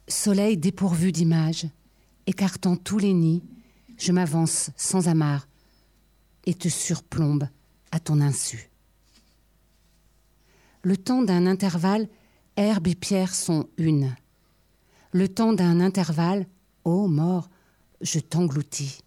soleil 0.08 0.56
dépourvu 0.56 1.12
d'image, 1.12 1.66
écartant 2.28 2.76
tous 2.76 3.00
les 3.00 3.14
nids, 3.14 3.44
je 3.98 4.12
m'avance 4.12 4.70
sans 4.78 5.08
amarre 5.08 5.48
et 6.46 6.54
te 6.54 6.68
surplombe 6.68 7.48
à 7.92 8.00
ton 8.00 8.22
insu. 8.22 8.70
Le 10.84 10.96
temps 10.96 11.24
d'un 11.24 11.48
intervalle, 11.48 12.08
herbe 12.56 12.88
et 12.88 12.96
pierre 12.96 13.34
sont 13.34 13.68
une. 13.78 14.16
Le 15.12 15.28
temps 15.28 15.54
d'un 15.54 15.80
intervalle, 15.80 16.46
ô 16.84 17.08
mort, 17.08 17.50
je 18.02 18.20
t'engloutis. 18.20 19.00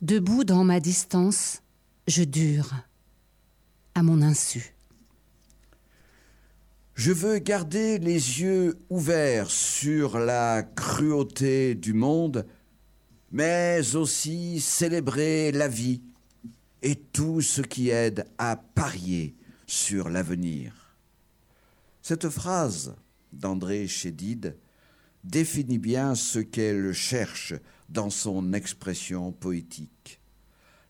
Debout 0.00 0.42
dans 0.42 0.64
ma 0.64 0.80
distance, 0.80 1.62
je 2.08 2.24
dure 2.24 2.74
à 3.94 4.02
mon 4.02 4.22
insu. 4.22 4.74
Je 6.94 7.12
veux 7.12 7.38
garder 7.38 7.98
les 7.98 8.40
yeux 8.40 8.78
ouverts 8.90 9.50
sur 9.50 10.18
la 10.18 10.62
cruauté 10.62 11.74
du 11.74 11.94
monde, 11.94 12.46
mais 13.32 13.94
aussi 13.94 14.60
célébrer 14.60 15.52
la 15.52 15.68
vie 15.68 16.02
et 16.82 16.96
tout 16.96 17.40
ce 17.40 17.62
qui 17.62 17.90
aide 17.90 18.26
à 18.38 18.56
parier 18.56 19.34
sur 19.66 20.08
l'avenir. 20.08 20.96
Cette 22.02 22.28
phrase 22.28 22.94
d'André 23.32 23.86
Chédid 23.86 24.56
définit 25.24 25.78
bien 25.78 26.14
ce 26.14 26.38
qu'elle 26.38 26.92
cherche 26.92 27.54
dans 27.88 28.10
son 28.10 28.52
expression 28.52 29.32
poétique. 29.32 30.20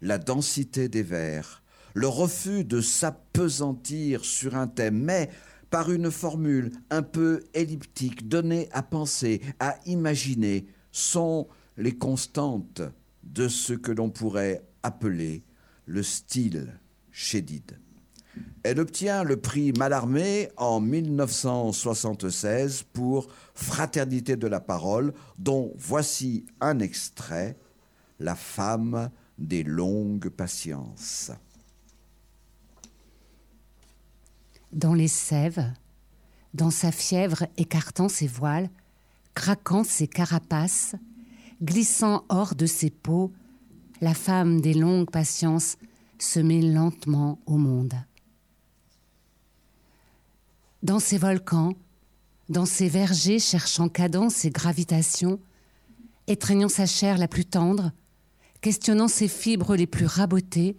La 0.00 0.18
densité 0.18 0.88
des 0.88 1.02
vers, 1.02 1.62
le 1.94 2.08
refus 2.08 2.64
de 2.64 2.80
s'apesantir 2.80 4.24
sur 4.24 4.54
un 4.54 4.68
thème, 4.68 5.02
mais 5.02 5.30
par 5.70 5.90
une 5.90 6.10
formule 6.10 6.72
un 6.90 7.02
peu 7.02 7.44
elliptique, 7.54 8.28
donnée 8.28 8.68
à 8.72 8.82
penser, 8.82 9.40
à 9.58 9.76
imaginer, 9.86 10.66
sont 10.92 11.48
les 11.76 11.96
constantes 11.96 12.82
de 13.22 13.48
ce 13.48 13.72
que 13.72 13.92
l'on 13.92 14.10
pourrait 14.10 14.64
appeler 14.82 15.44
le 15.86 16.02
style 16.02 16.78
chédide. 17.12 17.78
Elle 18.62 18.80
obtient 18.80 19.24
le 19.24 19.36
prix 19.36 19.72
Mallarmé 19.72 20.50
en 20.56 20.80
1976 20.80 22.84
pour 22.92 23.28
Fraternité 23.54 24.36
de 24.36 24.46
la 24.46 24.60
parole, 24.60 25.12
dont 25.38 25.72
voici 25.76 26.46
un 26.60 26.78
extrait, 26.78 27.56
La 28.18 28.36
femme 28.36 29.10
des 29.38 29.62
longues 29.62 30.28
patiences. 30.28 31.32
Dans 34.72 34.94
les 34.94 35.08
sèves, 35.08 35.64
dans 36.54 36.70
sa 36.70 36.92
fièvre 36.92 37.46
écartant 37.56 38.08
ses 38.08 38.26
voiles, 38.26 38.70
craquant 39.34 39.84
ses 39.84 40.08
carapaces, 40.08 40.94
glissant 41.62 42.24
hors 42.28 42.54
de 42.54 42.66
ses 42.66 42.90
peaux, 42.90 43.32
la 44.00 44.14
femme 44.14 44.60
des 44.60 44.74
longues 44.74 45.10
patiences 45.10 45.76
se 46.18 46.40
met 46.40 46.60
lentement 46.60 47.38
au 47.46 47.56
monde. 47.56 47.94
Dans 50.82 50.98
ces 50.98 51.18
volcans, 51.18 51.74
dans 52.48 52.66
ces 52.66 52.88
vergers 52.88 53.38
cherchant 53.38 53.88
cadence 53.88 54.44
et 54.44 54.50
gravitation, 54.50 55.38
étreignant 56.26 56.68
sa 56.68 56.86
chair 56.86 57.18
la 57.18 57.28
plus 57.28 57.44
tendre, 57.44 57.92
questionnant 58.60 59.08
ses 59.08 59.28
fibres 59.28 59.76
les 59.76 59.86
plus 59.86 60.06
rabotées, 60.06 60.76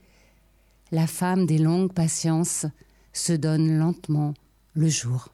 la 0.91 1.07
femme 1.07 1.45
des 1.45 1.57
longues 1.57 1.93
patiences 1.93 2.65
se 3.13 3.33
donne 3.33 3.77
lentement 3.77 4.33
le 4.73 4.87
jour. 4.87 5.29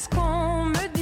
Ce 0.00 0.08
qu'on 0.08 0.64
me 0.66 0.88
dit. 0.94 0.99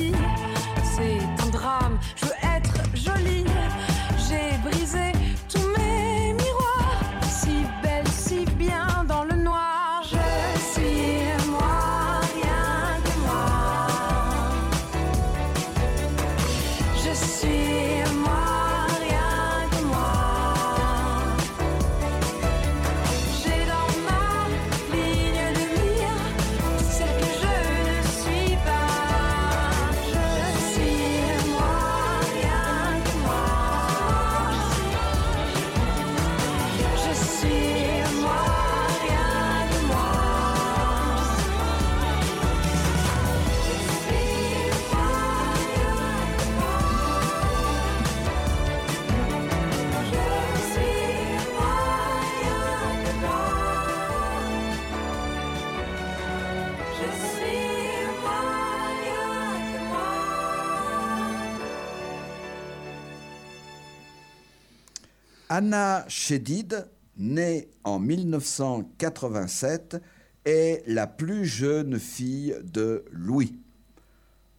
Anna 65.50 66.04
Chédid, 66.08 66.90
née 67.16 67.70
en 67.82 67.98
1987, 67.98 69.96
est 70.44 70.82
la 70.86 71.06
plus 71.06 71.46
jeune 71.46 71.98
fille 71.98 72.54
de 72.64 73.02
Louis. 73.12 73.58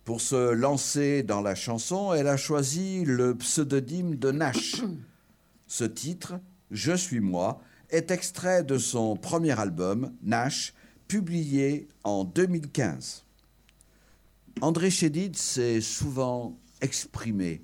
Pour 0.03 0.19
se 0.19 0.51
lancer 0.51 1.21
dans 1.21 1.41
la 1.41 1.53
chanson, 1.53 2.11
elle 2.11 2.27
a 2.27 2.37
choisi 2.37 3.05
le 3.05 3.35
pseudonyme 3.35 4.15
de 4.15 4.31
Nash. 4.31 4.81
Ce 5.67 5.83
titre, 5.83 6.39
Je 6.71 6.93
suis 6.93 7.19
moi, 7.19 7.61
est 7.91 8.09
extrait 8.09 8.63
de 8.63 8.79
son 8.79 9.15
premier 9.15 9.59
album, 9.59 10.11
Nash, 10.23 10.73
publié 11.07 11.87
en 12.03 12.23
2015. 12.23 13.25
André 14.61 14.89
Chédid 14.89 15.35
s'est 15.35 15.81
souvent 15.81 16.57
exprimé 16.81 17.61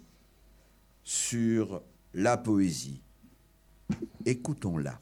sur 1.04 1.82
la 2.14 2.38
poésie. 2.38 3.02
Écoutons-la. 4.26 5.00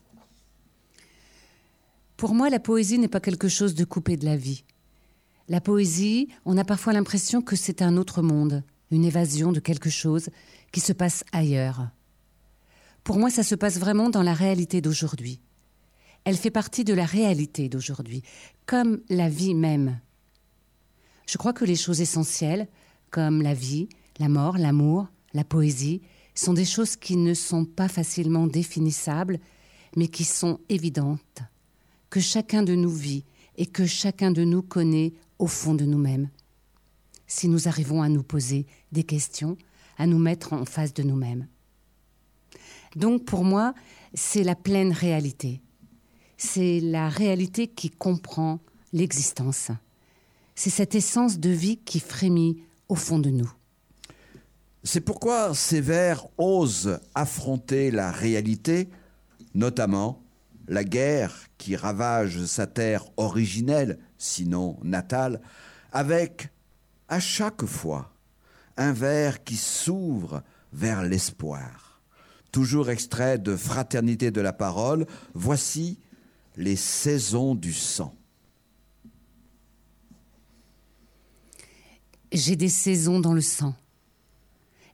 Pour 2.17 2.33
moi, 2.33 2.49
la 2.49 2.59
poésie 2.59 2.99
n'est 2.99 3.07
pas 3.07 3.19
quelque 3.19 3.47
chose 3.47 3.75
de 3.75 3.85
coupé 3.85 4.17
de 4.17 4.25
la 4.25 4.37
vie. 4.37 4.63
La 5.49 5.59
poésie, 5.59 6.29
on 6.45 6.57
a 6.57 6.63
parfois 6.63 6.93
l'impression 6.93 7.41
que 7.41 7.55
c'est 7.55 7.81
un 7.81 7.97
autre 7.97 8.21
monde, 8.21 8.63
une 8.91 9.03
évasion 9.03 9.51
de 9.51 9.59
quelque 9.59 9.89
chose 9.89 10.29
qui 10.71 10.79
se 10.79 10.93
passe 10.93 11.23
ailleurs. 11.31 11.89
Pour 13.03 13.17
moi, 13.17 13.29
ça 13.29 13.43
se 13.43 13.55
passe 13.55 13.77
vraiment 13.77 14.09
dans 14.09 14.23
la 14.23 14.33
réalité 14.33 14.79
d'aujourd'hui. 14.79 15.41
Elle 16.23 16.37
fait 16.37 16.51
partie 16.51 16.85
de 16.85 16.93
la 16.93 17.05
réalité 17.05 17.67
d'aujourd'hui, 17.67 18.23
comme 18.65 19.01
la 19.09 19.27
vie 19.27 19.53
même. 19.53 19.99
Je 21.27 21.37
crois 21.37 21.51
que 21.51 21.65
les 21.65 21.75
choses 21.75 21.99
essentielles, 21.99 22.67
comme 23.11 23.41
la 23.41 23.53
vie, 23.53 23.89
la 24.19 24.29
mort, 24.29 24.57
l'amour, 24.57 25.07
la 25.33 25.43
poésie, 25.43 26.01
sont 26.35 26.53
des 26.53 26.65
choses 26.65 26.95
qui 26.95 27.15
ne 27.15 27.33
sont 27.33 27.65
pas 27.65 27.87
facilement 27.87 28.47
définissables, 28.47 29.39
mais 29.95 30.07
qui 30.07 30.23
sont 30.23 30.59
évidentes, 30.69 31.41
que 32.09 32.19
chacun 32.19 32.63
de 32.63 32.75
nous 32.75 32.93
vit 32.93 33.25
et 33.57 33.65
que 33.65 33.85
chacun 33.85 34.31
de 34.31 34.43
nous 34.43 34.61
connaît 34.61 35.13
au 35.39 35.47
fond 35.47 35.75
de 35.75 35.85
nous-mêmes. 35.85 36.29
Si 37.27 37.47
nous 37.47 37.67
arrivons 37.67 38.01
à 38.01 38.09
nous 38.09 38.23
poser 38.23 38.65
des 38.91 39.03
questions, 39.03 39.57
à 39.97 40.07
nous 40.07 40.19
mettre 40.19 40.53
en 40.53 40.65
face 40.65 40.93
de 40.93 41.03
nous-mêmes. 41.03 41.47
Donc 42.95 43.25
pour 43.25 43.43
moi, 43.43 43.73
c'est 44.13 44.43
la 44.43 44.55
pleine 44.55 44.91
réalité. 44.91 45.61
C'est 46.37 46.79
la 46.79 47.09
réalité 47.09 47.67
qui 47.67 47.89
comprend 47.89 48.59
l'existence. 48.91 49.69
C'est 50.55 50.69
cette 50.69 50.95
essence 50.95 51.39
de 51.39 51.49
vie 51.49 51.77
qui 51.77 51.99
frémit 51.99 52.61
au 52.89 52.95
fond 52.95 53.19
de 53.19 53.29
nous. 53.29 53.51
C'est 54.83 55.01
pourquoi 55.01 55.55
ces 55.55 55.79
vers 55.79 56.27
osent 56.37 56.99
affronter 57.15 57.89
la 57.89 58.11
réalité, 58.11 58.89
notamment 59.53 60.21
la 60.67 60.83
guerre 60.83 61.47
qui 61.57 61.75
ravage 61.75 62.45
sa 62.45 62.67
terre 62.67 63.05
originelle, 63.15 63.99
sinon 64.17 64.77
natale, 64.83 65.41
avec 65.91 66.49
à 67.07 67.19
chaque 67.19 67.65
fois 67.65 68.11
un 68.75 68.91
vers 68.91 69.43
qui 69.43 69.55
s'ouvre 69.55 70.43
vers 70.73 71.03
l'espoir. 71.03 72.01
Toujours 72.51 72.89
extrait 72.89 73.37
de 73.37 73.55
Fraternité 73.55 74.31
de 74.31 74.41
la 74.41 74.53
parole, 74.53 75.05
voici 75.33 75.99
les 76.57 76.75
saisons 76.75 77.55
du 77.55 77.73
sang. 77.73 78.13
J'ai 82.31 82.55
des 82.55 82.69
saisons 82.69 83.19
dans 83.19 83.33
le 83.33 83.41
sang. 83.41 83.75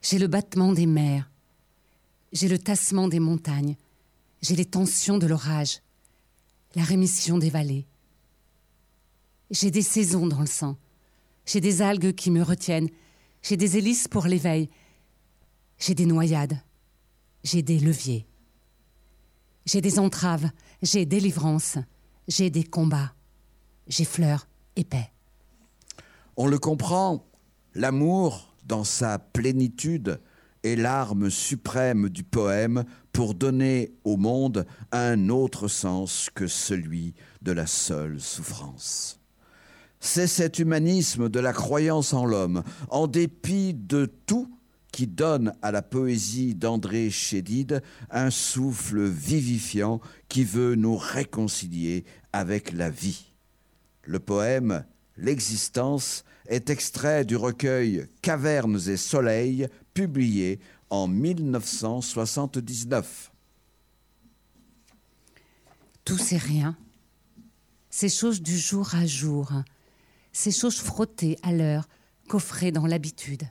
J'ai 0.02 0.18
le 0.18 0.26
battement 0.26 0.72
des 0.72 0.86
mers. 0.86 1.30
J'ai 2.32 2.48
le 2.48 2.58
tassement 2.58 3.08
des 3.08 3.20
montagnes. 3.20 3.76
J'ai 4.40 4.56
les 4.56 4.64
tensions 4.64 5.18
de 5.18 5.26
l'orage. 5.26 5.80
La 6.74 6.84
rémission 6.84 7.38
des 7.38 7.50
vallées. 7.50 7.86
J'ai 9.50 9.70
des 9.70 9.82
saisons 9.82 10.26
dans 10.26 10.40
le 10.40 10.46
sang. 10.46 10.76
J'ai 11.44 11.60
des 11.60 11.82
algues 11.82 12.14
qui 12.14 12.30
me 12.30 12.42
retiennent. 12.42 12.88
J'ai 13.42 13.56
des 13.56 13.76
hélices 13.76 14.06
pour 14.06 14.26
l'éveil. 14.26 14.70
J'ai 15.78 15.94
des 15.94 16.06
noyades. 16.06 16.58
J'ai 17.42 17.62
des 17.62 17.78
leviers. 17.78 18.26
J'ai 19.66 19.80
des 19.80 19.98
entraves. 19.98 20.50
J'ai 20.82 21.04
délivrance. 21.04 21.78
J'ai 22.28 22.50
des 22.50 22.64
combats. 22.64 23.12
J'ai 23.88 24.04
fleurs 24.04 24.46
et 24.76 24.84
paix. 24.84 25.10
On 26.36 26.46
le 26.46 26.58
comprend, 26.58 27.26
l'amour, 27.74 28.49
dans 28.70 28.84
sa 28.84 29.18
plénitude, 29.18 30.20
est 30.62 30.76
l'arme 30.76 31.28
suprême 31.28 32.08
du 32.08 32.22
poème 32.22 32.84
pour 33.12 33.34
donner 33.34 33.90
au 34.04 34.16
monde 34.16 34.64
un 34.92 35.28
autre 35.28 35.66
sens 35.66 36.30
que 36.32 36.46
celui 36.46 37.14
de 37.42 37.50
la 37.50 37.66
seule 37.66 38.20
souffrance. 38.20 39.18
C'est 39.98 40.28
cet 40.28 40.60
humanisme 40.60 41.28
de 41.28 41.40
la 41.40 41.52
croyance 41.52 42.14
en 42.14 42.24
l'homme, 42.24 42.62
en 42.90 43.08
dépit 43.08 43.74
de 43.74 44.06
tout, 44.26 44.48
qui 44.92 45.08
donne 45.08 45.52
à 45.62 45.72
la 45.72 45.82
poésie 45.82 46.54
d'André 46.54 47.10
Chédid 47.10 47.82
un 48.08 48.30
souffle 48.30 49.02
vivifiant 49.02 50.00
qui 50.28 50.44
veut 50.44 50.76
nous 50.76 50.96
réconcilier 50.96 52.04
avec 52.32 52.72
la 52.72 52.88
vie. 52.88 53.32
Le 54.04 54.20
poème 54.20 54.84
L'existence 55.20 56.24
est 56.50 56.68
extrait 56.68 57.24
du 57.24 57.36
recueil 57.36 58.06
Cavernes 58.20 58.80
et 58.88 58.98
Soleil, 58.98 59.68
publié 59.94 60.60
en 60.90 61.08
1979. 61.08 63.32
Tout 66.04 66.18
c'est 66.18 66.36
rien. 66.36 66.76
Ces 67.88 68.08
choses 68.08 68.42
du 68.42 68.58
jour 68.58 68.92
à 68.94 69.06
jour. 69.06 69.52
Ces 70.32 70.50
choses 70.50 70.78
frottées 70.78 71.38
à 71.42 71.52
l'heure, 71.52 71.88
coffrées 72.28 72.72
dans 72.72 72.86
l'habitude. 72.86 73.44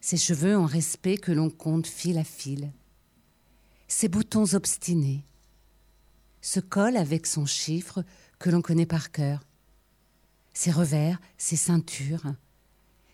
Ces 0.00 0.16
cheveux 0.16 0.56
en 0.56 0.66
respect 0.66 1.16
que 1.16 1.32
l'on 1.32 1.50
compte 1.50 1.88
fil 1.88 2.18
à 2.18 2.24
fil. 2.24 2.70
Ces 3.88 4.06
boutons 4.08 4.54
obstinés. 4.54 5.24
Ce 6.40 6.60
col 6.60 6.96
avec 6.96 7.26
son 7.26 7.46
chiffre 7.46 8.04
que 8.38 8.48
l'on 8.48 8.62
connaît 8.62 8.86
par 8.86 9.10
cœur. 9.10 9.47
Ces 10.58 10.72
revers, 10.72 11.20
ces 11.36 11.54
ceintures. 11.54 12.34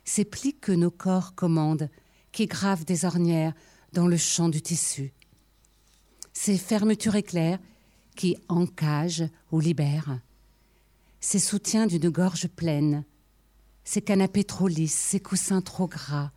Ces 0.07 0.25
plis 0.25 0.57
que 0.59 0.73
nos 0.73 0.91
corps 0.91 1.35
commandent, 1.35 1.91
qui 2.33 2.47
gravent 2.47 2.87
des 2.87 3.05
ornières 3.05 3.53
dans 3.93 4.07
le 4.07 4.17
champ 4.17 4.49
du 4.49 4.63
tissu. 4.63 5.13
Ces 6.33 6.57
fermetures 6.57 7.17
éclairs 7.17 7.59
qui 8.17 8.39
encagent 8.49 9.29
ou 9.53 9.61
libèrent. 9.61 10.19
Ces 11.21 11.39
soutiens 11.39 11.87
d'une 11.87 12.09
gorge 12.09 12.49
pleine. 12.49 13.05
Ces 13.85 14.01
canapés 14.01 14.45
trop 14.45 14.67
lisses, 14.67 14.95
ces 14.95 15.21
coussins 15.21 15.61
trop 15.61 15.87
gras. 15.87 16.33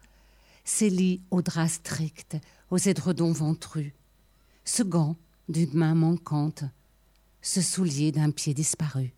Ces 0.65 0.89
lits 0.89 1.21
aux 1.31 1.41
draps 1.41 1.75
stricts, 1.75 2.35
aux 2.69 2.79
édredons 2.79 3.31
ventrus. 3.31 3.93
Ce 4.65 4.83
gant 4.83 5.15
d'une 5.47 5.73
main 5.73 5.95
manquante. 5.95 6.65
Ce 7.41 7.61
soulier 7.61 8.11
d'un 8.11 8.31
pied 8.31 8.53
disparu. 8.53 9.13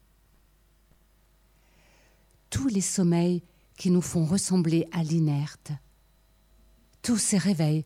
Tous 2.49 2.67
les 2.67 2.81
sommeils 2.81 3.43
qui 3.77 3.91
nous 3.91 4.01
font 4.01 4.25
ressembler 4.25 4.87
à 4.91 5.03
l'inerte. 5.03 5.71
Tous 7.01 7.17
ces 7.17 7.37
réveils 7.37 7.85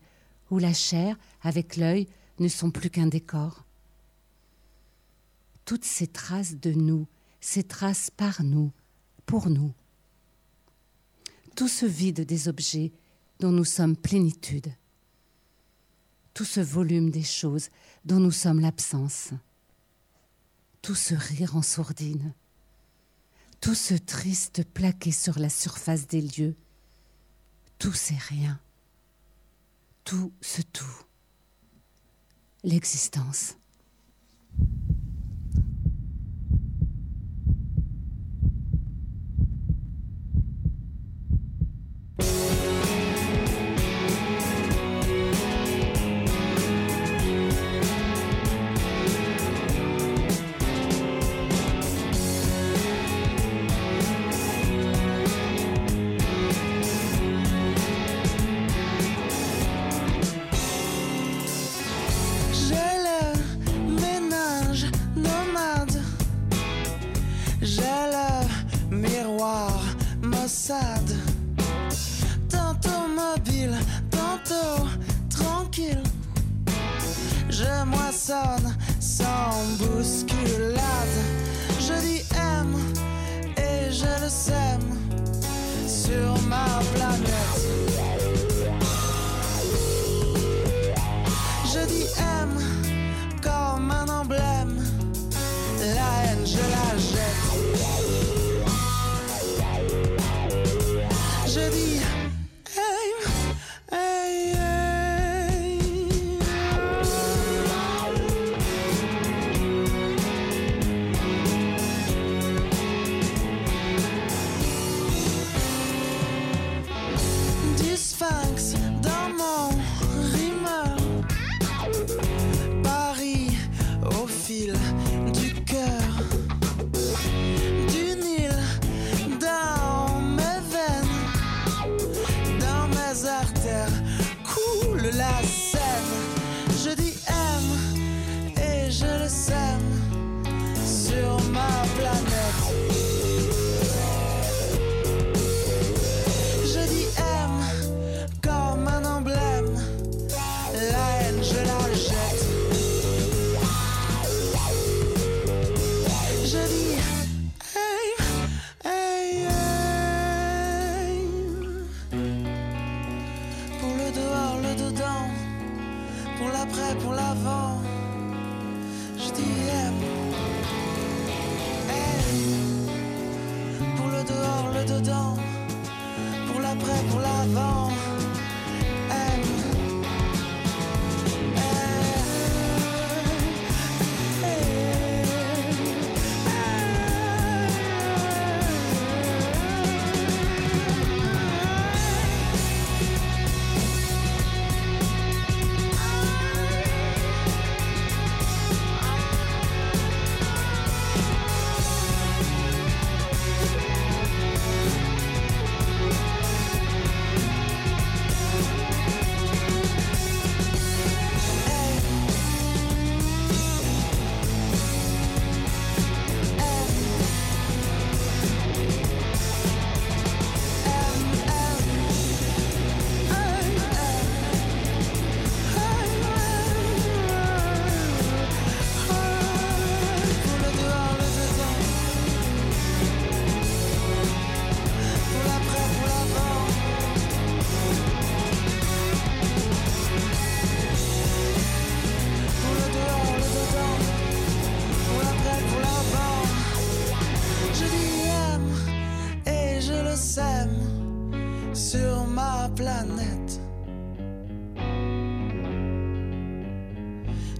où 0.50 0.58
la 0.58 0.72
chair 0.72 1.16
avec 1.42 1.76
l'œil 1.76 2.08
ne 2.38 2.48
sont 2.48 2.70
plus 2.70 2.90
qu'un 2.90 3.06
décor. 3.06 3.64
Toutes 5.64 5.84
ces 5.84 6.06
traces 6.06 6.56
de 6.56 6.72
nous, 6.72 7.06
ces 7.40 7.62
traces 7.62 8.10
par 8.10 8.42
nous, 8.42 8.72
pour 9.26 9.48
nous. 9.48 9.72
Tout 11.56 11.68
ce 11.68 11.86
vide 11.86 12.22
des 12.22 12.48
objets 12.48 12.92
dont 13.40 13.52
nous 13.52 13.64
sommes 13.64 13.96
plénitude. 13.96 14.72
Tout 16.34 16.44
ce 16.44 16.60
volume 16.60 17.10
des 17.10 17.22
choses 17.22 17.70
dont 18.04 18.18
nous 18.18 18.32
sommes 18.32 18.60
l'absence. 18.60 19.30
Tout 20.82 20.96
ce 20.96 21.14
rire 21.14 21.56
en 21.56 21.62
sourdine. 21.62 22.34
Tout 23.64 23.74
ce 23.74 23.94
triste 23.94 24.62
plaqué 24.74 25.10
sur 25.10 25.38
la 25.38 25.48
surface 25.48 26.06
des 26.06 26.20
lieux. 26.20 26.54
Tout 27.78 27.94
c'est 27.94 28.18
rien. 28.28 28.60
Tout 30.04 30.34
ce 30.42 30.60
tout. 30.60 30.84
L'existence. 32.62 33.56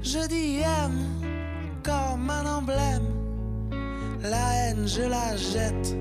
Je 0.04 0.28
dis 0.28 0.58
aime 0.58 1.00
comme 1.82 2.28
un 2.28 2.58
emblème, 2.58 3.08
la 4.20 4.52
haine 4.52 4.86
je 4.86 5.00
la 5.00 5.34
jette. 5.34 5.96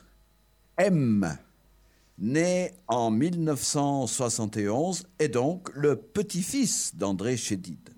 M, 0.78 1.38
né 2.18 2.72
en 2.88 3.12
1971, 3.12 5.04
est 5.20 5.28
donc 5.28 5.70
le 5.76 5.98
petit-fils 5.98 6.96
d'André 6.96 7.36
Chédid. 7.36 7.97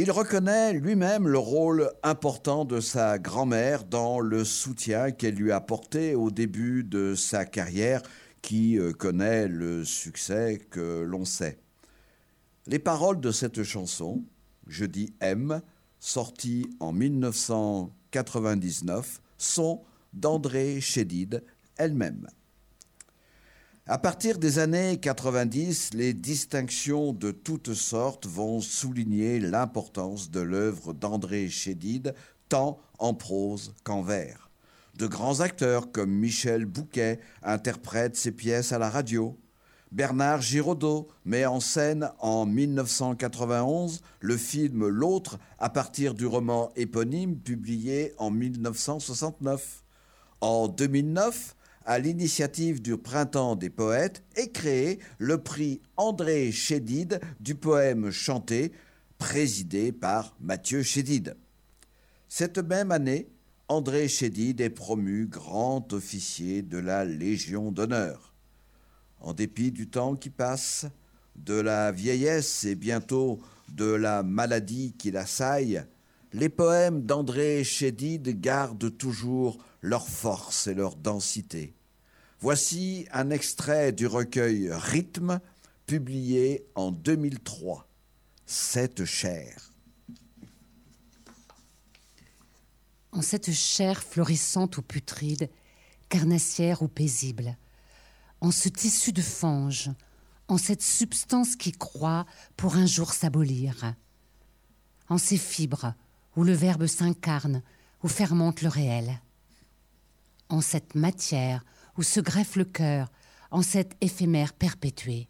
Il 0.00 0.12
reconnaît 0.12 0.74
lui-même 0.74 1.26
le 1.26 1.38
rôle 1.38 1.90
important 2.04 2.64
de 2.64 2.78
sa 2.78 3.18
grand-mère 3.18 3.82
dans 3.82 4.20
le 4.20 4.44
soutien 4.44 5.10
qu'elle 5.10 5.34
lui 5.34 5.50
a 5.50 5.56
apporté 5.56 6.14
au 6.14 6.30
début 6.30 6.84
de 6.84 7.16
sa 7.16 7.44
carrière 7.44 8.00
qui 8.40 8.78
euh, 8.78 8.92
connaît 8.92 9.48
le 9.48 9.84
succès 9.84 10.60
que 10.70 11.02
l'on 11.02 11.24
sait. 11.24 11.58
Les 12.68 12.78
paroles 12.78 13.20
de 13.20 13.32
cette 13.32 13.64
chanson, 13.64 14.22
Je 14.68 14.84
dis 14.84 15.12
M, 15.18 15.62
sortie 15.98 16.70
en 16.78 16.92
1999, 16.92 19.20
sont 19.36 19.82
d'André 20.12 20.80
Chédid 20.80 21.42
elle-même. 21.76 22.28
À 23.90 23.96
partir 23.96 24.36
des 24.36 24.58
années 24.58 24.98
90, 24.98 25.94
les 25.94 26.12
distinctions 26.12 27.14
de 27.14 27.30
toutes 27.30 27.72
sortes 27.72 28.26
vont 28.26 28.60
souligner 28.60 29.40
l'importance 29.40 30.30
de 30.30 30.40
l'œuvre 30.40 30.92
d'André 30.92 31.48
Chédid, 31.48 32.14
tant 32.50 32.78
en 32.98 33.14
prose 33.14 33.72
qu'en 33.84 34.02
vers. 34.02 34.50
De 34.98 35.06
grands 35.06 35.40
acteurs 35.40 35.90
comme 35.90 36.10
Michel 36.10 36.66
Bouquet 36.66 37.18
interprètent 37.42 38.18
ses 38.18 38.32
pièces 38.32 38.72
à 38.72 38.78
la 38.78 38.90
radio. 38.90 39.38
Bernard 39.90 40.42
Giraudot 40.42 41.08
met 41.24 41.46
en 41.46 41.60
scène 41.60 42.10
en 42.18 42.44
1991 42.44 44.02
le 44.20 44.36
film 44.36 44.86
L'autre 44.86 45.38
à 45.58 45.70
partir 45.70 46.12
du 46.12 46.26
roman 46.26 46.72
éponyme 46.76 47.38
publié 47.38 48.12
en 48.18 48.30
1969. 48.30 49.82
En 50.42 50.68
2009, 50.68 51.56
à 51.88 51.98
l'initiative 51.98 52.82
du 52.82 52.98
Printemps 52.98 53.56
des 53.56 53.70
poètes, 53.70 54.22
est 54.36 54.52
créé 54.52 54.98
le 55.16 55.42
prix 55.42 55.80
André 55.96 56.52
Chédid 56.52 57.18
du 57.40 57.54
poème 57.54 58.10
chanté, 58.10 58.72
présidé 59.16 59.90
par 59.90 60.36
Mathieu 60.38 60.82
Chédid. 60.82 61.34
Cette 62.28 62.58
même 62.58 62.92
année, 62.92 63.30
André 63.68 64.06
Chédid 64.06 64.60
est 64.60 64.68
promu 64.68 65.26
grand 65.28 65.94
officier 65.94 66.60
de 66.60 66.76
la 66.76 67.06
Légion 67.06 67.72
d'honneur. 67.72 68.34
En 69.20 69.32
dépit 69.32 69.72
du 69.72 69.88
temps 69.88 70.14
qui 70.14 70.28
passe, 70.28 70.84
de 71.36 71.54
la 71.54 71.90
vieillesse 71.90 72.64
et 72.64 72.74
bientôt 72.74 73.40
de 73.70 73.86
la 73.86 74.22
maladie 74.22 74.92
qui 74.98 75.10
l'assaille, 75.10 75.82
les 76.34 76.50
poèmes 76.50 77.06
d'André 77.06 77.64
Chédid 77.64 78.42
gardent 78.42 78.94
toujours 78.94 79.56
leur 79.80 80.06
force 80.06 80.66
et 80.66 80.74
leur 80.74 80.94
densité. 80.94 81.77
Voici 82.40 83.08
un 83.10 83.30
extrait 83.30 83.90
du 83.90 84.06
recueil 84.06 84.70
Rythme, 84.72 85.40
publié 85.86 86.64
en 86.76 86.92
2003. 86.92 87.88
Cette 88.46 89.04
chair. 89.04 89.72
En 93.10 93.22
cette 93.22 93.50
chair 93.50 94.00
florissante 94.04 94.78
ou 94.78 94.82
putride, 94.82 95.50
carnassière 96.08 96.82
ou 96.82 96.86
paisible, 96.86 97.56
en 98.40 98.52
ce 98.52 98.68
tissu 98.68 99.12
de 99.12 99.20
fange, 99.20 99.90
en 100.46 100.58
cette 100.58 100.82
substance 100.82 101.56
qui 101.56 101.72
croit 101.72 102.24
pour 102.56 102.76
un 102.76 102.86
jour 102.86 103.14
s'abolir, 103.14 103.94
en 105.08 105.18
ces 105.18 105.38
fibres 105.38 105.92
où 106.36 106.44
le 106.44 106.52
verbe 106.52 106.86
s'incarne, 106.86 107.62
où 108.04 108.08
fermente 108.08 108.62
le 108.62 108.68
réel, 108.68 109.20
en 110.48 110.60
cette 110.60 110.94
matière 110.94 111.64
où 111.98 112.02
se 112.02 112.20
greffe 112.20 112.56
le 112.56 112.64
cœur, 112.64 113.10
en 113.50 113.60
cette 113.60 113.96
éphémère 114.00 114.52
perpétuée. 114.54 115.28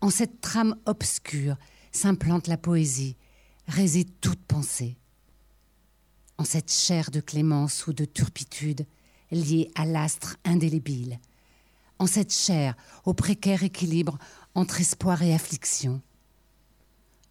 En 0.00 0.10
cette 0.10 0.40
trame 0.40 0.74
obscure 0.86 1.56
s'implante 1.92 2.46
la 2.46 2.56
poésie, 2.56 3.16
réside 3.66 4.20
toute 4.20 4.42
pensée. 4.44 4.96
En 6.38 6.44
cette 6.44 6.72
chair 6.72 7.10
de 7.10 7.20
clémence 7.20 7.86
ou 7.86 7.92
de 7.92 8.04
turpitude, 8.04 8.86
liée 9.30 9.70
à 9.74 9.84
l'astre 9.84 10.36
indélébile. 10.44 11.18
En 11.98 12.06
cette 12.06 12.32
chair 12.32 12.74
au 13.04 13.12
précaire 13.12 13.64
équilibre 13.64 14.18
entre 14.54 14.80
espoir 14.80 15.22
et 15.22 15.34
affliction. 15.34 16.00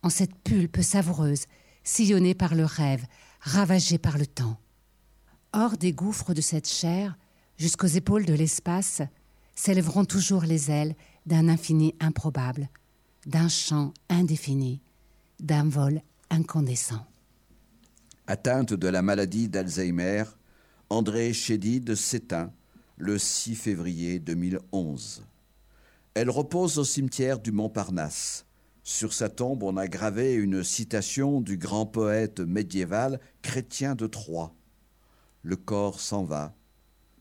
En 0.04 0.10
cette 0.10 0.36
pulpe 0.44 0.82
savoureuse, 0.82 1.46
sillonnée 1.84 2.36
par 2.36 2.54
le 2.54 2.66
rêve, 2.66 3.06
ravagée 3.40 3.98
par 3.98 4.18
le 4.18 4.28
temps. 4.28 4.60
Hors 5.54 5.78
des 5.78 5.94
gouffres 5.94 6.34
de 6.34 6.42
cette 6.42 6.68
chair, 6.68 7.18
jusqu'aux 7.58 7.88
épaules 7.88 8.26
de 8.26 8.34
l'espace, 8.34 9.02
s'élèveront 9.56 10.06
toujours 10.06 10.44
les 10.44 10.72
ailes 10.72 10.96
d'un 11.26 11.50
infini 11.50 11.96
improbable, 12.00 12.70
d'un 13.26 13.50
chant 13.50 13.94
indéfini, 14.10 14.80
d'un 15.40 15.68
vol 15.68 16.02
incandescent. 16.30 17.06
Atteinte 18.28 18.74
de 18.74 18.88
la 18.88 19.02
maladie 19.02 19.50
d'Alzheimer, 19.50 20.24
André 20.90 21.34
Chédid 21.34 21.96
s'éteint 21.96 22.52
le 22.98 23.18
6 23.18 23.56
février 23.56 24.20
2011. 24.20 25.24
Elle 26.14 26.30
repose 26.30 26.78
au 26.80 26.84
cimetière 26.84 27.40
du 27.40 27.52
Montparnasse. 27.52 28.46
Sur 28.84 29.14
sa 29.14 29.30
tombe, 29.30 29.64
on 29.64 29.78
a 29.78 29.88
gravé 29.88 30.34
une 30.34 30.64
citation 30.64 31.42
du 31.42 31.58
grand 31.58 31.86
poète 31.86 32.40
médiéval 32.40 33.20
Chrétien 33.42 33.96
de 33.96 34.08
Troyes. 34.08 34.54
Le 35.44 35.58
corps 35.58 36.00
s'en 36.00 36.24
va, 36.24 36.56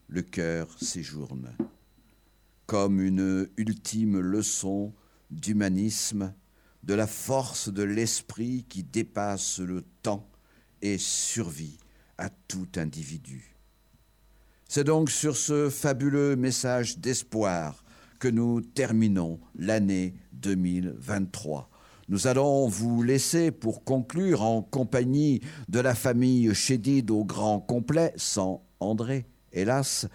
le 0.08 0.22
cœur 0.22 0.68
séjourne. 0.80 1.50
Comme 2.66 3.00
une 3.00 3.48
ultime 3.56 4.18
leçon 4.18 4.92
d'humanisme, 5.30 6.32
de 6.82 6.94
la 6.94 7.06
force 7.06 7.68
de 7.68 7.82
l'esprit 7.82 8.64
qui 8.68 8.82
dépasse 8.82 9.58
le 9.58 9.82
temps 10.02 10.28
et 10.82 10.98
survit 10.98 11.78
à 12.18 12.30
tout 12.30 12.68
individu. 12.76 13.56
C'est 14.68 14.84
donc 14.84 15.10
sur 15.10 15.36
ce 15.36 15.68
fabuleux 15.68 16.36
message 16.36 16.98
d'espoir 16.98 17.84
que 18.18 18.28
nous 18.28 18.60
terminons 18.60 19.38
l'année 19.56 20.14
2023. 20.32 21.68
Nous 22.08 22.26
allons 22.28 22.68
vous 22.68 23.02
laisser 23.02 23.50
pour 23.50 23.84
conclure 23.84 24.42
en 24.42 24.62
compagnie 24.62 25.40
de 25.68 25.80
la 25.80 25.94
famille 25.94 26.54
Chédid 26.54 27.10
au 27.10 27.24
grand 27.24 27.60
complet, 27.60 28.12
sans 28.16 28.64
André, 28.78 29.26
hélas, 29.56 30.06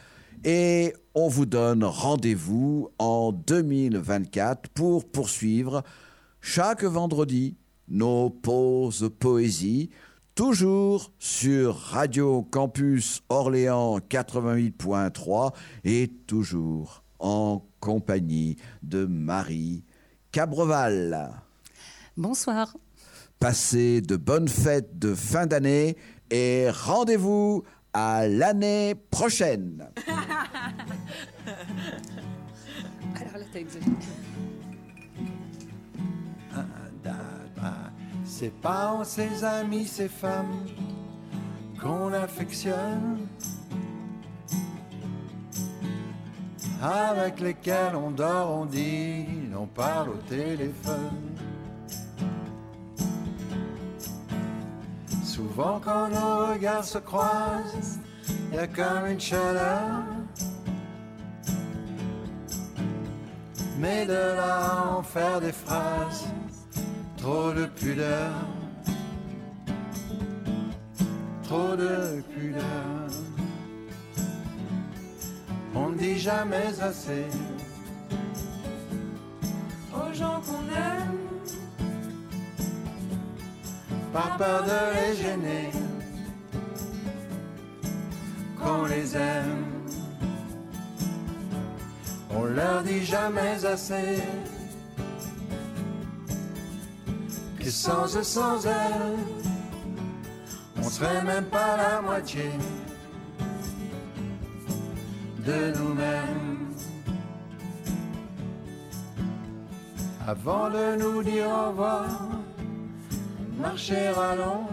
et 0.43 0.93
on 1.13 1.27
vous 1.27 1.45
donne 1.45 1.83
rendez-vous 1.83 2.89
en 2.99 3.31
2024 3.31 4.69
pour 4.69 5.05
poursuivre 5.05 5.83
chaque 6.39 6.83
vendredi 6.83 7.57
nos 7.87 8.29
pauses 8.29 9.11
poésie, 9.19 9.89
toujours 10.35 11.11
sur 11.19 11.75
Radio 11.75 12.43
Campus 12.43 13.21
Orléans 13.29 13.99
88.3 13.99 15.53
et 15.83 16.07
toujours 16.27 17.03
en 17.19 17.65
compagnie 17.79 18.57
de 18.81 19.05
Marie 19.05 19.83
Cabreval. 20.31 21.31
Bonsoir. 22.15 22.75
Passez 23.39 24.01
de 24.01 24.15
bonnes 24.15 24.47
fêtes 24.47 24.97
de 24.99 25.15
fin 25.15 25.47
d'année 25.47 25.97
et 26.29 26.69
rendez-vous 26.69 27.63
à 27.93 28.27
l'année 28.27 28.95
prochaine. 28.95 29.87
Alors 33.15 33.37
là, 33.37 33.45
t'as 33.51 33.59
exagéré. 33.59 33.91
C'est 38.23 38.53
pas 38.59 39.03
ses 39.03 39.43
amis, 39.43 39.85
ses 39.85 40.07
femmes 40.07 40.65
qu'on 41.79 42.11
affectionne, 42.11 43.27
avec 46.81 47.39
lesquels 47.39 47.95
on 47.95 48.09
dort, 48.09 48.49
on 48.61 48.65
dit, 48.65 49.27
on 49.55 49.67
parle 49.67 50.09
au 50.09 50.17
téléphone. 50.27 51.37
Souvent 55.54 55.82
quand 55.84 56.08
nos 56.08 56.54
regards 56.54 56.86
se 56.86 56.97
croisent, 56.97 57.99
y 58.54 58.58
a 58.58 58.68
comme 58.68 59.08
une 59.12 59.20
chaleur. 59.20 60.04
Mais 63.78 64.06
de 64.06 64.14
là 64.14 64.95
en 64.97 65.04
faire 65.04 65.41
des 65.41 65.52
phrases, 65.52 66.28
trop 67.18 67.52
de 67.52 67.66
pudeur, 67.66 68.32
trop 71.43 71.76
de 71.76 72.22
pudeur. 72.34 72.64
On 75.76 75.89
ne 75.89 75.97
dit 75.97 76.18
jamais 76.18 76.80
assez 76.82 77.26
aux 79.93 80.14
gens 80.14 80.39
qu'on 80.45 80.64
aime. 80.74 81.30
Par 84.14 84.38
peur 84.38 84.64
de 84.64 84.80
les 84.95 85.16
gêner, 85.16 85.72
qu'on 88.59 88.86
les 88.86 89.16
aime. 89.16 89.66
On 92.34 92.43
leur 92.43 92.84
dit 92.84 93.03
jamais 93.05 93.66
assez 93.66 94.24
que 97.59 97.70
sans 97.70 98.18
eux, 98.18 98.24
sans 98.24 98.66
elles, 98.66 99.20
on 100.78 100.89
serait 100.89 101.24
même 101.24 101.45
pas 101.45 101.78
la 101.78 102.01
moitié 102.01 102.49
de 105.45 105.78
nous-mêmes. 105.78 106.51
Avant 110.28 110.70
de 110.70 110.95
nous 110.97 111.24
dire 111.24 111.47
au 111.47 111.70
revoir, 111.70 112.05
marcher 113.62 114.07
à 114.07 114.36
l'ombre. 114.36 114.70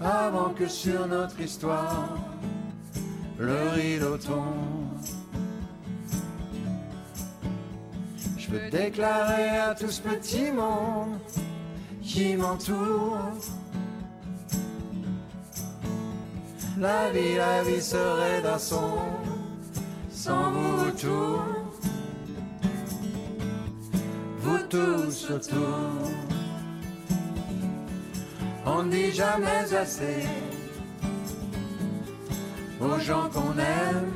Avant 0.00 0.50
que 0.50 0.66
sur 0.66 1.06
notre 1.06 1.40
histoire 1.40 2.08
le 3.38 3.68
rideau 3.74 4.16
tombe. 4.16 4.82
Je 8.38 8.50
veux 8.50 8.70
déclarer 8.70 9.58
à 9.58 9.74
tout 9.74 9.90
ce 9.90 10.00
petit 10.00 10.50
monde 10.52 11.18
qui 12.02 12.36
m'entoure 12.36 13.18
la 16.78 17.10
vie, 17.10 17.36
la 17.36 17.62
vie 17.62 17.80
serait 17.80 18.42
d'un 18.42 18.58
son 18.58 18.98
sans 20.10 20.50
vous 20.50 20.88
autour 20.88 21.61
tous. 24.68 25.28
On 28.64 28.82
ne 28.84 28.90
dit 28.90 29.12
jamais 29.12 29.74
assez 29.74 30.26
aux 32.80 32.98
gens 32.98 33.28
qu'on 33.28 33.52
aime, 33.58 34.12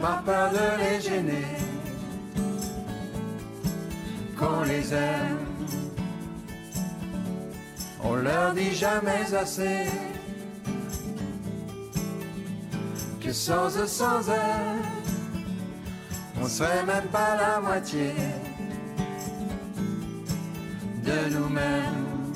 par 0.00 0.22
peur 0.24 0.50
de 0.50 0.66
les 0.82 1.00
gêner, 1.00 1.46
qu'on 4.38 4.62
les 4.62 4.92
aime. 4.94 5.38
On 8.02 8.14
leur 8.14 8.54
dit 8.54 8.74
jamais 8.74 9.34
assez 9.34 9.86
que 13.20 13.32
sans 13.32 13.76
eux, 13.78 13.86
sans 13.86 14.28
elles, 14.28 14.85
on 16.46 16.48
serait 16.48 16.84
même 16.84 17.08
pas 17.08 17.36
la 17.36 17.60
moitié 17.60 18.14
de 21.02 21.34
nous-mêmes. 21.34 22.32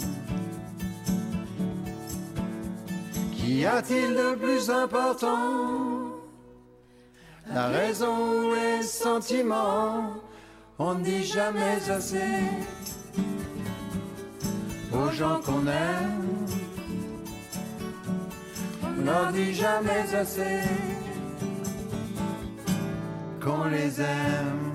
Qu'y 3.33 3.65
a-t-il 3.65 4.11
de 4.15 4.35
plus 4.35 4.69
important? 4.69 5.39
La 7.55 7.69
raison 7.69 8.17
ou 8.33 8.55
les 8.55 8.83
sentiments 8.83 10.15
On 10.81 10.95
ne 10.95 11.05
dit 11.05 11.25
jamais 11.25 11.79
assez 11.89 12.33
aux 14.93 15.11
gens 15.13 15.41
qu'on 15.41 15.65
aime. 15.69 16.47
On 18.83 19.05
leur 19.05 19.31
dit 19.31 19.55
jamais 19.55 20.05
assez 20.13 20.63
qu'on 23.41 23.65
les 23.65 24.01
aime. 24.01 24.73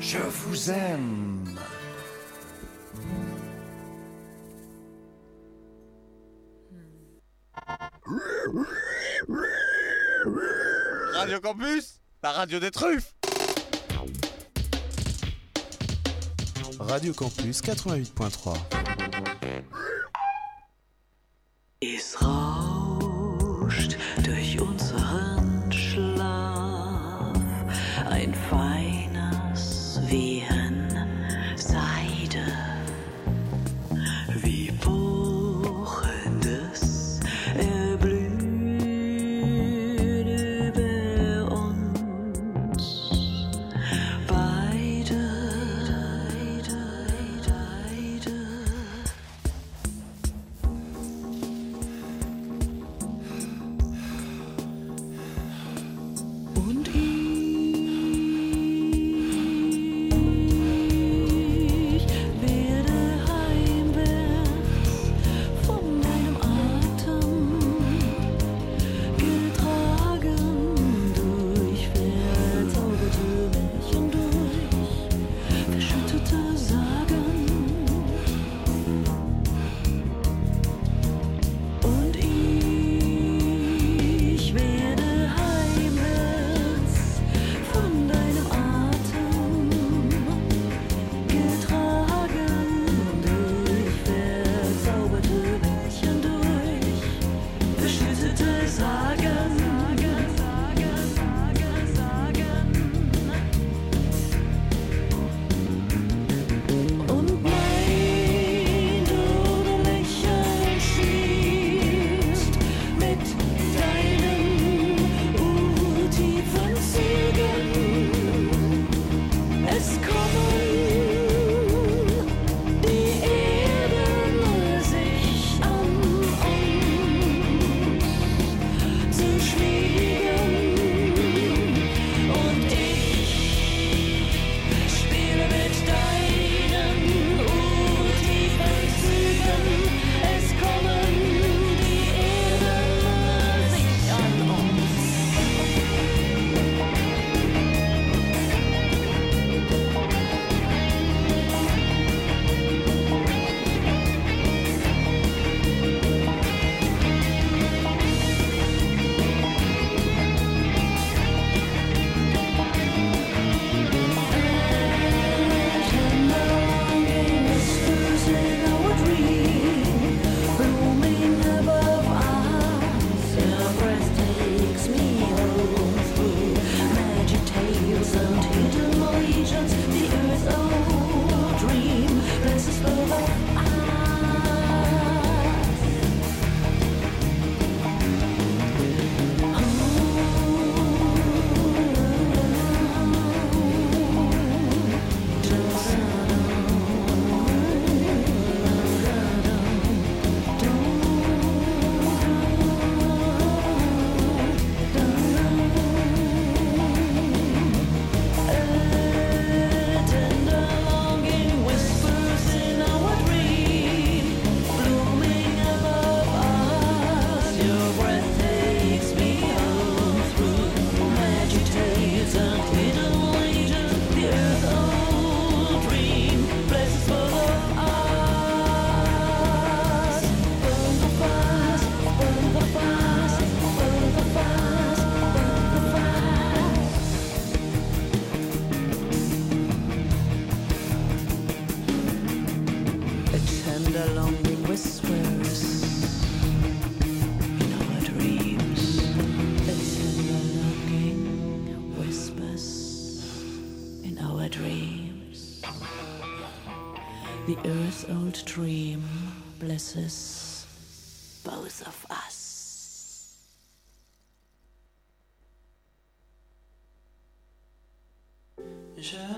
Je 0.00 0.18
vous 0.18 0.70
aime. 0.70 1.58
Radio 11.14 11.40
Campus, 11.40 12.00
la 12.22 12.32
radio 12.32 12.60
des 12.60 12.70
truffes. 12.70 13.14
Radio 16.78 17.12
Campus 17.12 17.60
88.3. 17.62 18.56
Es 21.80 22.16
rauscht 22.16 22.75
durch 24.26 24.60
unsere 24.60 25.08
Hand. 25.08 25.35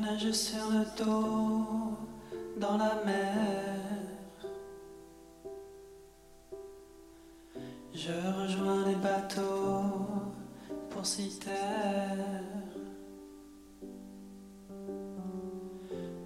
Nage 0.08 0.32
sur 0.32 0.70
le 0.70 0.84
dos 0.96 1.96
dans 2.56 2.76
la 2.76 2.94
mer. 3.04 3.76
Je 7.92 8.12
rejoins 8.40 8.86
les 8.86 8.94
bateaux 8.94 9.82
pour 10.90 11.04
s'y 11.04 11.38
taire. 11.38 12.44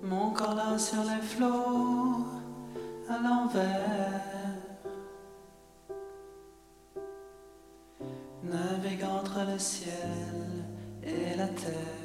Mon 0.02 0.30
corps 0.30 0.54
là 0.54 0.78
sur 0.78 1.02
les 1.02 1.22
flots 1.22 2.26
à 3.08 3.18
l'envers. 3.24 4.22
Navigue 8.44 9.04
entre 9.04 9.40
le 9.50 9.58
ciel 9.58 10.64
et 11.02 11.36
la 11.36 11.48
terre. 11.48 12.01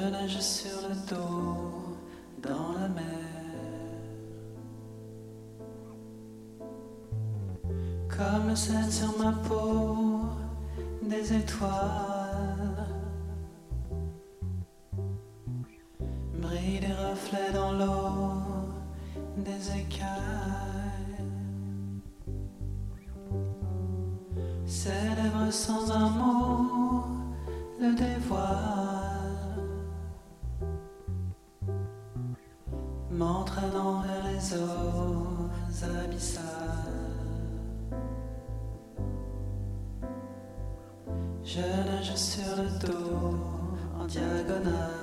Je 0.00 0.06
nage 0.06 0.40
sur 0.40 0.88
le 0.88 0.94
dos 1.10 1.98
dans 2.42 2.72
la 2.72 2.88
mer. 2.88 3.04
Comme 8.08 8.48
le 8.48 8.56
sel 8.56 8.90
sur 8.90 9.18
ma 9.18 9.32
peau, 9.32 10.20
des 11.02 11.34
étoiles. 11.34 12.86
Brillent 16.34 16.80
des 16.80 16.94
reflets 16.94 17.52
dans 17.52 17.72
l'eau, 17.72 18.42
des 19.36 19.80
écailles. 19.80 20.40
Lèvres 24.86 25.52
sans 25.52 25.90
un 25.90 26.08
mot 26.10 27.04
le 27.80 27.94
dévoilent. 27.94 28.99
M'entraînant 33.20 34.00
vers 34.00 34.24
les 34.32 34.54
eaux 34.54 35.50
abyssales. 36.02 36.44
Je 41.44 41.60
nage 41.60 42.16
sur 42.16 42.56
le 42.56 42.68
dos 42.80 43.36
en 43.98 44.06
diagonale. 44.06 44.99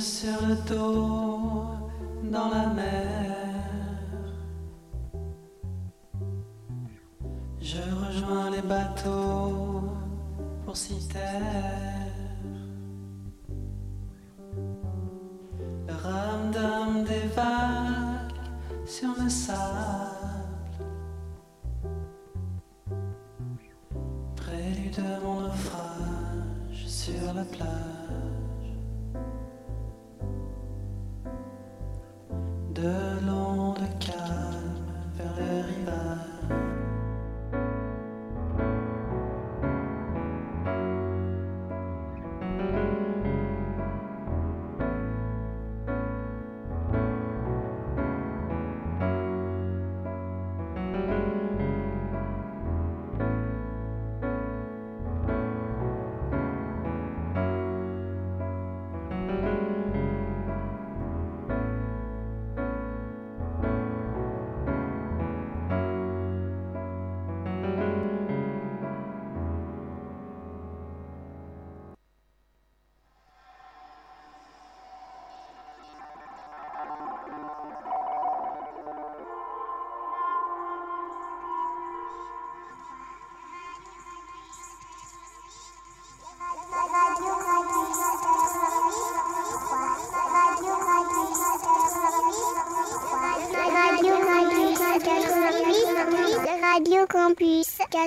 Sur 0.00 0.46
le 0.46 0.54
dos 0.66 1.64
dans 2.32 2.48
la 2.48 2.68
mer. 2.68 3.09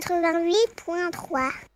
88.3. 0.02 1.73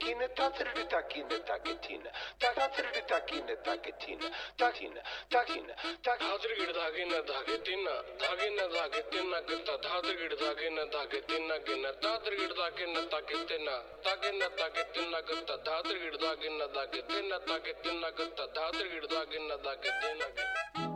takine 0.00 0.34
tatırdı 0.34 0.88
takine 0.88 1.44
taketine 1.44 2.12
takatırdı 2.38 3.06
takine 3.08 3.62
taketine 3.62 4.30
takine 4.58 5.02
takine 5.30 5.76
tak 6.02 6.22
hatırgır 6.22 6.74
takine 6.74 7.26
taketine 7.26 7.90
takine 8.18 8.70
taketine 8.70 9.46
kıta 9.46 9.80
tatırgır 9.80 10.38
takine 10.38 10.90
taketine 10.90 11.64
kine 11.64 12.00
tatırgır 12.00 12.56
takine 12.56 13.08
taketine 13.08 13.82
takine 14.02 14.56
taketine 14.56 15.22
kıta 15.22 15.62
tatırgır 15.64 16.18
takine 16.18 16.72
taketine 16.72 17.44
taketine 17.46 18.14
kıta 18.14 18.52
tatırgır 18.52 19.08
takine 19.08 19.62
taketine 19.62 20.24
kıta 20.36 20.89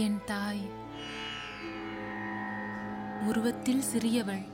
என் 0.00 0.20
தாய். 0.24 0.70
உருவத்தில் 3.26 3.82
சிறியவள். 3.94 4.46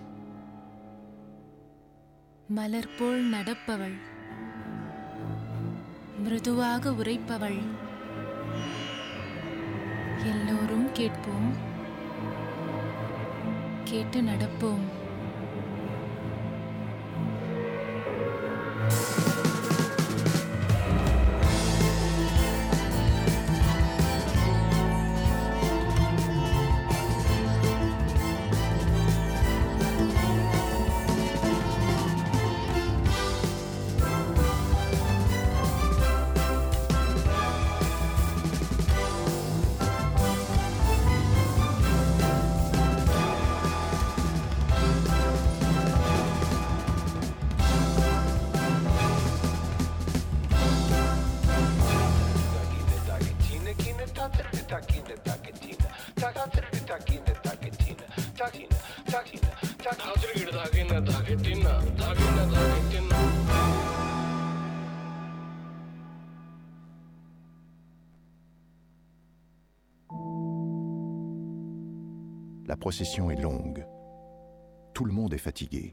மலர் 2.48 2.88
போல் 2.98 3.32
நடப்பவள். 3.32 3.96
மிருதுவாக 6.18 6.90
உரைப்பவள். 6.90 7.60
எல்லோரும் 10.24 10.92
கேட்போம். 10.92 11.52
கேட்டு 13.84 14.20
நடப்போம். 14.20 14.95
Procession 72.86 73.32
est 73.32 73.42
longue. 73.42 73.84
Tout 74.94 75.06
le 75.06 75.12
monde 75.12 75.34
est 75.34 75.38
fatigué. 75.38 75.92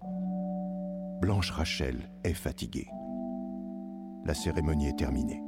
Blanche 1.21 1.49
Rachel 1.49 2.07
est 2.23 2.35
fatiguée. 2.35 2.87
La 4.27 4.35
cérémonie 4.35 4.89
est 4.89 4.99
terminée. 4.99 5.42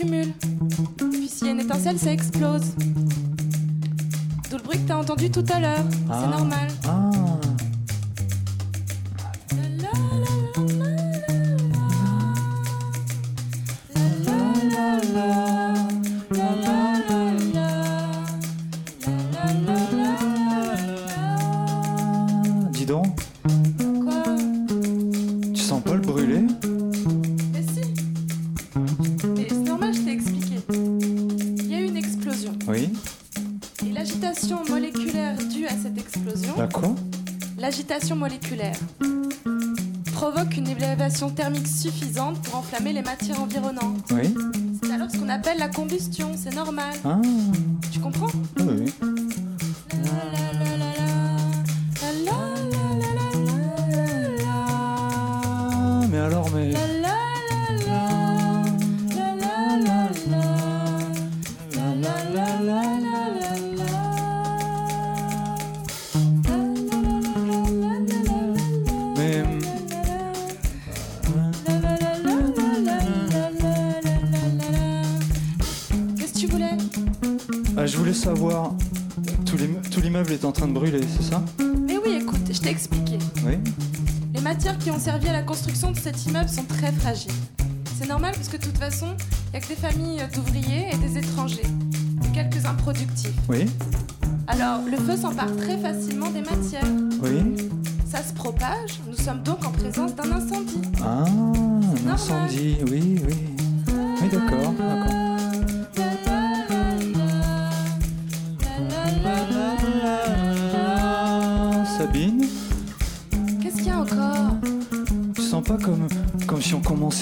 Puis 0.00 1.28
s'il 1.28 1.46
y 1.46 1.50
a 1.50 1.52
une 1.52 1.60
étincelle, 1.60 1.98
ça 1.98 2.12
explose. 2.12 2.74
D'où 4.50 4.56
le 4.56 4.62
bruit 4.62 4.78
que 4.78 4.88
t'as 4.88 4.96
entendu 4.96 5.30
tout 5.30 5.44
à 5.52 5.60
l'heure. 5.60 5.84
Ah. 6.08 6.22
C'est 6.22 6.30
normal. 6.30 6.68
Les 43.00 43.06
matières 43.06 43.40
environnantes. 43.40 44.12
Oui 44.12 44.34
C'est 44.82 44.92
alors 44.92 45.10
ce 45.10 45.18
qu'on 45.18 45.28
appelle 45.28 45.58
la 45.58 45.68
combustion, 45.68 46.32
c'est 46.36 46.54
normal. 46.54 46.94
Ah 47.04 47.18
je 77.90 77.96
voulais 77.96 78.14
savoir. 78.14 78.72
Tout 79.44 79.56
l'im- 79.56 79.82
tout 79.90 80.00
l'immeuble 80.00 80.32
est 80.32 80.44
en 80.44 80.52
train 80.52 80.68
de 80.68 80.72
brûler, 80.72 81.00
c'est 81.16 81.24
ça? 81.30 81.42
Mais 81.58 81.96
oui, 81.98 82.18
écoute, 82.20 82.40
je 82.50 82.58
t'ai 82.60 82.70
expliqué. 82.70 83.18
Oui 83.44 83.58
Les 84.34 84.40
matières 84.40 84.78
qui 84.78 84.90
ont 84.90 84.98
servi 84.98 85.28
à 85.28 85.32
la 85.32 85.42
construction 85.42 85.90
de 85.90 85.98
cet 85.98 86.24
immeuble 86.26 86.48
sont 86.48 86.64
très 86.64 86.92
fragiles. 86.92 87.32
C'est 87.98 88.08
normal 88.08 88.32
parce 88.34 88.48
que 88.48 88.56
de 88.56 88.62
toute 88.62 88.78
façon, 88.78 89.08
il 89.48 89.50
n'y 89.52 89.56
a 89.58 89.60
que 89.60 89.68
des 89.68 89.74
familles 89.74 90.22
d'ouvriers 90.34 90.86
et 90.92 90.96
des 90.96 91.18
étrangers. 91.18 91.66
Et 92.24 92.28
quelques 92.32 92.64
improductifs. 92.64 93.34
Oui 93.48 93.66
Alors, 94.46 94.80
le 94.90 94.96
feu 94.96 95.16
s'empare 95.16 95.54
très 95.56 95.76
facilement 95.78 96.30
des 96.30 96.40
matières. 96.42 96.84
Oui 97.22 97.56
Ça 98.10 98.22
se 98.22 98.32
propage, 98.32 99.00
nous 99.08 99.16
sommes 99.22 99.42
donc 99.42 99.64
en 99.66 99.70
présence 99.72 100.14
d'un 100.14 100.30
incendie. 100.32 100.80
Ah, 101.02 101.24
un 102.06 102.08
incendie, 102.10 102.76
oui, 102.90 103.16
oui. 103.26 103.34
Oui, 104.22 104.28
d'accord, 104.30 104.72
d'accord. 104.78 105.19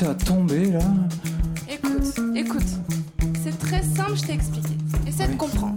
À 0.05 0.14
tomber 0.14 0.70
là 0.70 0.80
Écoute, 1.68 2.20
écoute. 2.36 2.62
C'est 3.42 3.59
très 3.59 3.82
simple, 3.82 4.14
je 4.14 4.22
t'ai 4.22 4.34
expliqué. 4.34 4.68
Essaie 5.07 5.28
de 5.28 5.36
comprendre. 5.36 5.76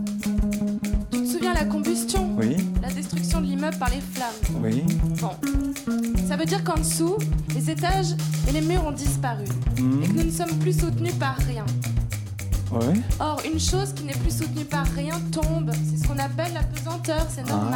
Tu 1.12 1.22
te 1.24 1.28
souviens 1.28 1.54
la 1.54 1.66
combustion? 1.66 2.30
Oui. 2.38 2.58
La 2.82 2.90
destruction 2.90 3.42
de 3.42 3.48
l'immeuble 3.48 3.78
par 3.78 3.90
les 3.90 4.02
flammes. 4.02 4.62
Oui. 4.62 4.84
Bon. 5.20 5.32
Ça 6.28 6.38
veut 6.38 6.46
dire 6.46 6.64
qu'en 6.64 6.78
dessous, 6.78 7.18
les 7.56 7.72
étages 7.72 8.16
et 8.48 8.52
les 8.52 8.62
murs 8.62 8.86
ont 8.86 8.92
disparu. 8.92 9.46
Hmm. 9.80 10.04
Et 10.04 10.08
que 10.08 10.14
nous 10.14 10.24
ne 10.24 10.32
sommes 10.32 10.58
plus 10.60 10.80
soutenus 10.80 11.16
par 11.16 11.38
rien. 11.38 11.66
Ouais. 12.72 12.94
Or, 13.20 13.42
une 13.52 13.60
chose 13.60 13.94
qui 13.94 14.04
n'est 14.04 14.14
plus 14.14 14.38
soutenue 14.38 14.66
par 14.66 14.86
rien 14.96 15.20
tombe. 15.32 15.72
C'est 15.90 16.04
ce 16.04 16.08
qu'on 16.08 16.20
appelle 16.20 16.54
la 16.54 16.64
pesanteur, 16.64 17.26
c'est 17.30 17.48
normal. 17.48 17.71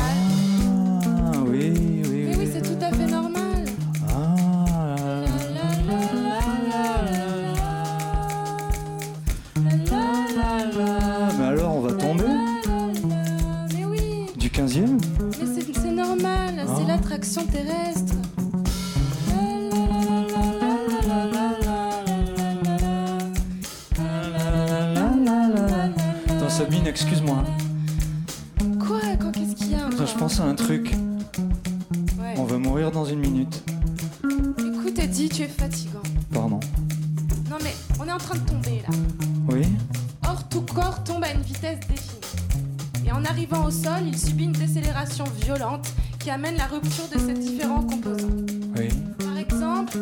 Arrivant 43.35 43.65
au 43.65 43.71
sol, 43.71 44.07
il 44.07 44.17
subit 44.17 44.45
une 44.45 44.53
décélération 44.53 45.25
violente 45.43 45.89
qui 46.19 46.29
amène 46.29 46.55
la 46.55 46.67
rupture 46.67 47.03
de 47.13 47.19
ses 47.19 47.33
différents 47.33 47.83
composants. 47.83 48.29
Oui. 48.77 48.87
Par 49.19 49.37
exemple, 49.37 49.97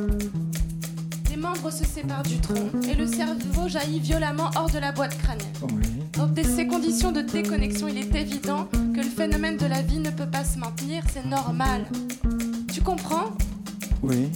les 1.31 1.35
membres 1.35 1.71
se 1.71 1.83
séparent 1.83 2.21
du 2.21 2.37
tronc 2.37 2.69
et 2.87 2.93
le 2.93 3.07
cerveau 3.07 3.67
jaillit 3.67 4.01
violemment 4.01 4.51
hors 4.55 4.69
de 4.69 4.77
la 4.77 4.91
boîte 4.91 5.17
crânienne. 5.17 5.47
Oui. 5.63 5.81
Dans 6.15 6.29
ces 6.43 6.67
conditions 6.67 7.11
de 7.11 7.21
déconnexion, 7.21 7.87
il 7.87 7.97
est 7.97 8.13
évident 8.13 8.67
que 8.71 8.99
le 8.99 9.09
phénomène 9.09 9.57
de 9.57 9.65
la 9.65 9.81
vie 9.81 9.97
ne 9.97 10.11
peut 10.11 10.29
pas 10.29 10.43
se 10.43 10.59
maintenir, 10.59 11.01
c'est 11.11 11.25
normal. 11.25 11.87
Tu 12.71 12.81
comprends? 12.81 13.31
Oui. 14.03 14.29